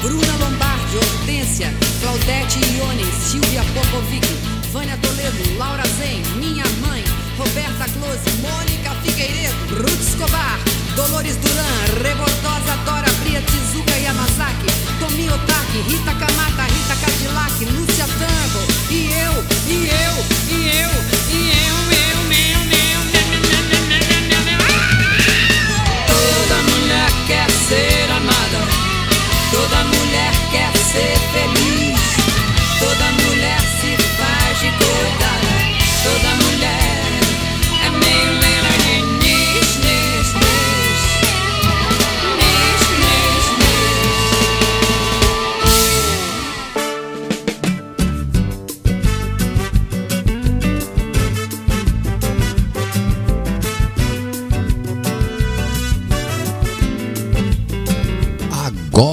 Bruna 0.00 0.36
Lombardi, 0.36 0.96
Hortência, 0.98 1.72
Claudete 2.00 2.60
Ione, 2.76 3.04
Silvia 3.28 3.64
Popovic, 3.74 4.51
Vânia 4.72 4.96
Toledo, 5.02 5.58
Laura 5.58 5.82
Zen, 5.98 6.22
Minha 6.36 6.64
Mãe, 6.80 7.04
Roberta 7.36 7.84
Close, 7.92 8.24
Mônica 8.40 8.90
Figueiredo, 9.02 9.54
Ruth 9.82 10.00
Escobar, 10.00 10.58
Dolores 10.96 11.36
Duran, 11.36 12.02
Rebordosa 12.02 12.74
Dora 12.86 13.12
Bria, 13.22 13.42
Tizuka 13.42 13.94
Yamazaki, 13.98 14.72
Tomi 14.98 15.28
Otaki, 15.28 15.78
Rita 15.88 16.14
Kamata, 16.14 16.62
Rita 16.62 16.96
Cadillac, 17.04 17.64
Lúcia 17.66 18.06
Turnbull, 18.06 18.66
e 18.90 19.12
eu, 19.12 19.44
e 19.68 19.90
eu, 19.90 20.14
e 20.48 20.68
eu, 20.80 20.90
e 21.28 21.50
eu, 21.50 21.96
eu, 21.98 22.01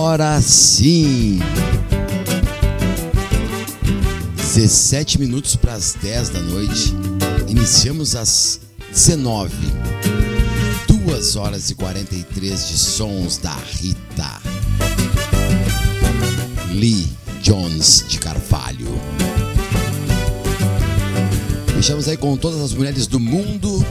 Agora 0.10 0.42
sim! 0.42 1.38
17 4.38 5.20
minutos 5.20 5.56
para 5.56 5.74
as 5.74 5.96
10 6.02 6.30
da 6.30 6.40
noite. 6.40 6.96
Iniciamos 7.48 8.16
às 8.16 8.60
19. 8.90 9.54
2 10.88 11.36
horas 11.36 11.70
e 11.70 11.76
43 11.76 12.70
de 12.70 12.78
sons 12.80 13.38
da 13.38 13.54
Rita. 13.54 14.42
Lee 16.72 17.08
Jones 17.44 18.04
de 18.08 18.18
Carvalho. 18.18 18.88
Fechamos 21.76 22.08
aí 22.08 22.18
com 22.18 22.36
todas 22.36 22.60
as 22.62 22.74
mulheres 22.74 23.06
do 23.06 23.20
mundo. 23.20 23.86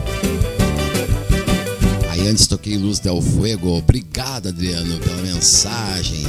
Antes 2.28 2.46
toquei 2.46 2.76
Luz 2.76 2.98
del 2.98 3.22
Fuego. 3.22 3.78
Obrigado, 3.78 4.48
Adriano, 4.48 4.98
pela 4.98 5.22
mensagem. 5.22 6.26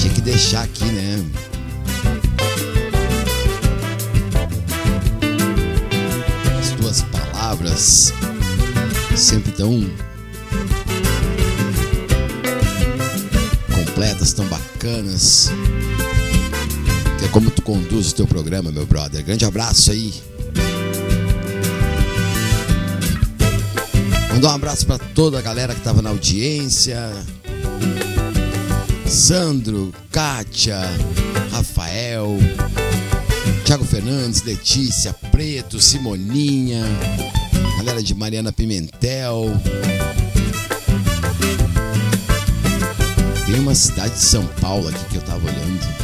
Tinha 0.00 0.14
que 0.14 0.20
deixar 0.20 0.62
aqui, 0.62 0.84
né? 0.84 1.24
As 6.60 6.70
tuas 6.80 7.02
palavras 7.02 8.12
sempre 9.16 9.50
tão 9.50 9.84
completas, 13.74 14.32
tão 14.32 14.46
bacanas. 14.46 15.50
Que 17.18 17.24
é 17.24 17.28
como 17.28 17.50
tu 17.50 17.60
conduz 17.62 18.12
o 18.12 18.14
teu 18.14 18.26
programa, 18.28 18.70
meu 18.70 18.86
brother. 18.86 19.24
Grande 19.24 19.44
abraço 19.44 19.90
aí. 19.90 20.31
Mandar 24.42 24.54
um 24.54 24.56
abraço 24.56 24.86
para 24.88 24.98
toda 24.98 25.38
a 25.38 25.40
galera 25.40 25.72
que 25.72 25.78
estava 25.78 26.02
na 26.02 26.10
audiência. 26.10 26.98
Sandro, 29.06 29.94
Kátia, 30.10 30.80
Rafael, 31.52 32.38
Thiago 33.64 33.84
Fernandes, 33.84 34.42
Letícia, 34.42 35.14
Preto, 35.30 35.80
Simoninha, 35.80 36.82
galera 37.76 38.02
de 38.02 38.16
Mariana 38.16 38.52
Pimentel. 38.52 39.44
Tem 43.46 43.60
uma 43.60 43.76
cidade 43.76 44.14
de 44.14 44.22
São 44.22 44.44
Paulo 44.60 44.88
aqui 44.88 45.04
que 45.04 45.16
eu 45.18 45.22
tava 45.22 45.46
olhando. 45.46 46.01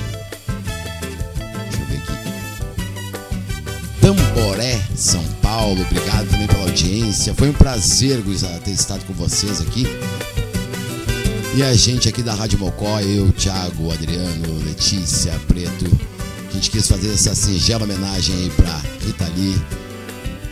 Tamboré, 4.08 4.80
São 4.96 5.22
Paulo. 5.42 5.82
Obrigado 5.82 6.30
também 6.30 6.46
pela 6.46 6.62
audiência. 6.62 7.34
Foi 7.34 7.50
um 7.50 7.52
prazer, 7.52 8.22
gurizada, 8.22 8.58
ter 8.60 8.70
estado 8.70 9.04
com 9.04 9.12
vocês 9.12 9.60
aqui. 9.60 9.84
E 11.54 11.62
a 11.62 11.74
gente 11.74 12.08
aqui 12.08 12.22
da 12.22 12.32
Rádio 12.32 12.58
Mocó, 12.58 13.00
eu, 13.00 13.30
Thiago, 13.32 13.92
Adriano, 13.92 14.64
Letícia, 14.64 15.38
Preto, 15.46 15.84
a 16.48 16.52
gente 16.54 16.70
quis 16.70 16.88
fazer 16.88 17.12
essa 17.12 17.34
singela 17.34 17.84
homenagem 17.84 18.34
aí 18.34 18.50
pra 18.56 18.80
Rita 19.04 19.30
Lee, 19.36 19.60